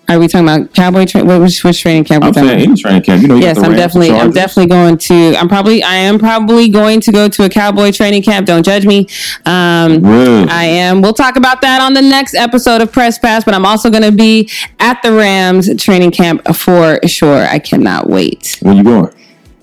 Are 0.08 0.18
we 0.18 0.26
talking 0.26 0.48
about 0.48 0.72
cowboy 0.72 1.04
training? 1.04 1.42
Which, 1.42 1.62
which 1.62 1.82
training 1.82 2.04
camp? 2.04 2.24
I'm 2.24 2.32
saying 2.32 2.48
any 2.48 2.74
training 2.74 3.02
camp. 3.02 3.20
You 3.20 3.28
know, 3.28 3.34
you 3.34 3.42
yes, 3.42 3.58
I'm 3.58 3.72
definitely, 3.72 4.10
I'm 4.10 4.30
definitely 4.30 4.70
going 4.70 4.96
to. 4.96 5.36
I'm 5.36 5.48
probably, 5.48 5.82
I 5.82 5.96
am 5.96 6.18
probably 6.18 6.70
going 6.70 7.02
to 7.02 7.12
go 7.12 7.28
to 7.28 7.44
a 7.44 7.48
cowboy 7.50 7.92
training 7.92 8.22
camp. 8.22 8.46
Don't 8.46 8.64
judge 8.64 8.86
me. 8.86 9.06
Um, 9.44 10.02
really? 10.02 10.48
I 10.48 10.64
am. 10.64 11.02
We'll 11.02 11.12
talk 11.12 11.36
about 11.36 11.60
that 11.60 11.82
on 11.82 11.92
the 11.92 12.00
next 12.00 12.34
episode 12.34 12.80
of 12.80 12.90
Press 12.90 13.18
Pass. 13.18 13.44
But 13.44 13.52
I'm 13.52 13.66
also 13.66 13.90
going 13.90 14.02
to 14.02 14.12
be 14.12 14.50
at 14.80 15.02
the 15.02 15.12
Rams 15.12 15.70
training 15.82 16.12
camp 16.12 16.42
for 16.56 17.00
sure. 17.06 17.46
I 17.46 17.58
cannot 17.58 18.08
wait. 18.08 18.56
When 18.62 18.78
you 18.78 18.84
going? 18.84 19.14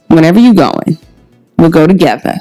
Whenever 0.09 0.39
you 0.39 0.53
going, 0.53 0.99
we'll 1.57 1.71
go 1.71 1.87
together. 1.87 2.35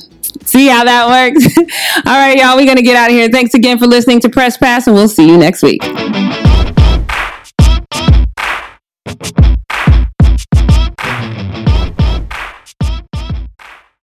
See 0.44 0.68
how 0.68 0.84
that 0.84 1.08
works? 1.08 1.56
All 2.06 2.12
right, 2.12 2.36
y'all. 2.36 2.56
We're 2.56 2.66
going 2.66 2.76
to 2.76 2.82
get 2.82 2.96
out 2.96 3.08
of 3.08 3.16
here. 3.16 3.30
Thanks 3.30 3.54
again 3.54 3.78
for 3.78 3.86
listening 3.86 4.20
to 4.20 4.28
Press 4.28 4.58
Pass, 4.58 4.86
and 4.86 4.94
we'll 4.94 5.08
see 5.08 5.26
you 5.26 5.38
next 5.38 5.62
week 5.62 5.80
thank 9.16 9.46
you 9.46 9.53